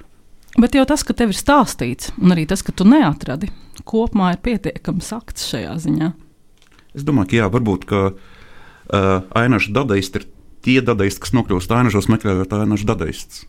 Bet 0.57 0.73
jau 0.73 0.87
tas, 0.89 1.03
ka 1.05 1.13
tev 1.13 1.29
ir 1.29 1.37
stāstīts, 1.37 2.09
un 2.17 2.33
arī 2.33 2.47
tas, 2.49 2.63
ka 2.65 2.73
tu 2.73 2.85
neatradi, 2.89 3.51
kopumā 3.85 4.31
ir 4.33 4.39
pietiekams 4.41 5.11
akts 5.13 5.45
šajā 5.51 5.75
ziņā. 5.83 6.07
Es 6.97 7.05
domāju, 7.05 7.29
ka 7.29 7.37
jā, 7.37 7.49
varbūt 7.53 7.85
ka, 7.85 7.99
uh, 8.09 9.09
Ainaša 9.37 9.75
dadaisti 9.75 10.23
ir 10.23 10.25
tie 10.65 10.79
dadaisti, 10.81 11.21
kas 11.21 11.35
nokļūst 11.37 11.73
ainažos, 11.77 12.09
meklējot 12.09 12.55
ainažu 12.57 12.89
dadaistus. 12.89 13.45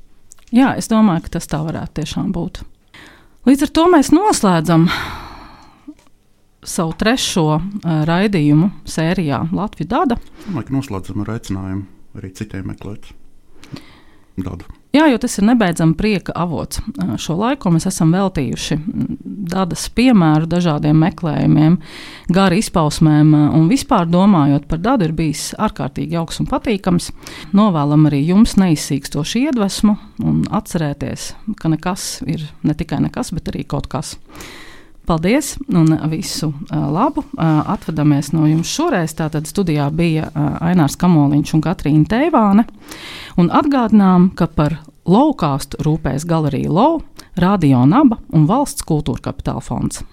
Jā, 0.52 0.74
es 0.80 0.90
domāju, 0.92 1.24
ka 1.24 1.38
tas 1.38 1.48
tā 1.48 1.62
varētu 1.64 2.02
tiešām 2.02 2.28
būt. 2.36 2.60
Līdz 3.48 3.64
ar 3.64 3.72
to 3.78 3.84
mēs 3.88 4.12
noslēdzam 4.12 4.84
savu 6.68 6.92
trešo 7.00 7.46
uh, 7.56 7.62
raidījumu 8.08 8.68
sērijā 8.84 9.46
Latvijas 9.56 9.94
Dada. 9.94 10.20
Domāju, 10.44 10.68
ka 10.68 10.76
noslēdzam 10.76 11.24
ar 11.24 11.32
aicinājumu 11.38 12.20
arī 12.20 12.34
citiem 12.36 12.68
meklēt 12.68 13.08
dadu. 14.36 14.68
Jā, 14.88 15.04
jo 15.12 15.18
tas 15.20 15.34
ir 15.36 15.44
nebeidzami 15.44 15.92
prieka 16.00 16.32
avots. 16.32 16.80
Šo 17.20 17.34
laiku 17.36 17.68
mēs 17.74 17.84
esam 17.90 18.12
veltījuši 18.14 18.78
dadas 19.48 19.84
piemēru 19.92 20.48
dažādiem 20.48 20.96
meklējumiem, 21.04 21.76
gari 22.32 22.62
izpausmēm 22.62 23.34
un 23.36 23.66
vispār 23.68 24.08
domājot 24.08 24.64
par 24.70 24.80
dadu 24.84 25.08
ir 25.08 25.12
bijis 25.16 25.50
ārkārtīgi 25.60 26.16
jauks 26.16 26.40
un 26.40 26.48
patīkams. 26.48 27.10
Novēlam 27.56 28.08
arī 28.08 28.22
jums 28.30 28.56
neizsīkstošu 28.60 29.44
iedvesmu 29.44 29.98
un 30.24 30.40
atcerēties, 30.56 31.34
ka 31.60 31.72
nekas 31.72 32.08
ir 32.24 32.48
ne 32.64 32.76
tikai 32.76 33.02
nekas, 33.04 33.34
bet 33.36 33.52
arī 33.52 33.66
kaut 33.68 33.90
kas. 33.92 34.16
Paldies 35.08 35.54
un 35.72 35.88
visu 36.10 36.50
labu. 36.68 37.22
Atvadamies 37.40 38.28
no 38.34 38.44
jums 38.44 38.68
šoreiz. 38.68 39.14
Tātad 39.16 39.48
studijā 39.48 39.86
bija 39.88 40.28
Ainārs 40.60 40.98
Kamoliņš 41.00 41.54
un 41.56 41.62
Katrīna 41.64 42.04
Teivāne. 42.10 42.66
Un 43.40 43.48
atgādinām, 43.48 44.28
ka 44.36 44.50
par 44.52 44.76
laukāstu 45.08 45.80
rūpēs 45.86 46.28
galerija 46.28 46.68
Lau, 46.68 47.00
Radio 47.40 47.86
Naba 47.88 48.20
un 48.36 48.44
Valsts 48.50 48.84
kultūra 48.84 49.30
kapitāla 49.30 49.64
fonds. 49.64 50.04